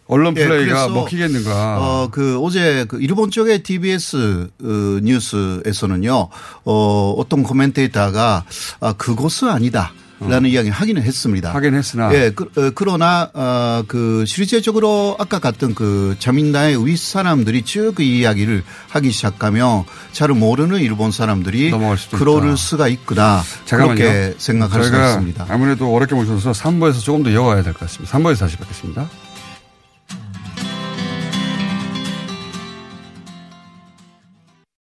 언론 0.08 0.36
예, 0.36 0.44
플레이가 0.46 0.86
그래서, 0.86 0.88
먹히겠는가. 0.90 1.78
어, 1.80 2.08
그 2.10 2.38
어제 2.40 2.84
그 2.88 3.00
일본 3.00 3.30
쪽의 3.30 3.62
TBS 3.62 4.48
어, 4.62 4.66
뉴스에서는요, 5.02 6.28
어, 6.64 7.14
어떤 7.18 7.42
코멘테이터가 7.42 8.44
아, 8.80 8.92
그것은 8.94 9.48
아니다. 9.48 9.92
라는 10.18 10.48
이야기를 10.48 10.74
하기는 10.74 11.02
했습니다. 11.02 11.50
어. 11.50 11.52
하긴 11.52 11.74
했으나. 11.74 12.10
예, 12.14 12.30
그, 12.34 12.44
어, 12.56 12.70
그러나, 12.74 13.28
어, 13.34 13.82
그, 13.86 14.24
실제적으로 14.26 15.14
아까 15.18 15.38
갔던 15.40 15.74
그 15.74 16.16
자민당의 16.18 16.86
윗사람들이 16.86 17.64
쭉 17.66 17.92
그 17.96 18.02
이야기를 18.02 18.64
하기 18.88 19.10
시작하면 19.10 19.84
잘 20.12 20.30
모르는 20.30 20.78
일본 20.80 21.10
사람들이 21.10 21.70
그럴 22.12 22.44
있다. 22.46 22.56
수가 22.56 22.88
있구나. 22.88 23.42
잠깐만요. 23.66 23.98
그렇게 23.98 24.34
생각할 24.38 24.84
수가 24.84 25.06
있습니다. 25.10 25.46
아무래도 25.50 25.94
어렵게 25.94 26.14
모셔서 26.14 26.52
3부에서 26.52 27.02
조금 27.02 27.22
더 27.22 27.28
이어가야 27.28 27.62
될 27.62 27.74
것 27.74 27.80
같습니다. 27.80 28.16
3부에서 28.16 28.38
다시 28.38 28.56
뵙겠습니다. 28.56 29.06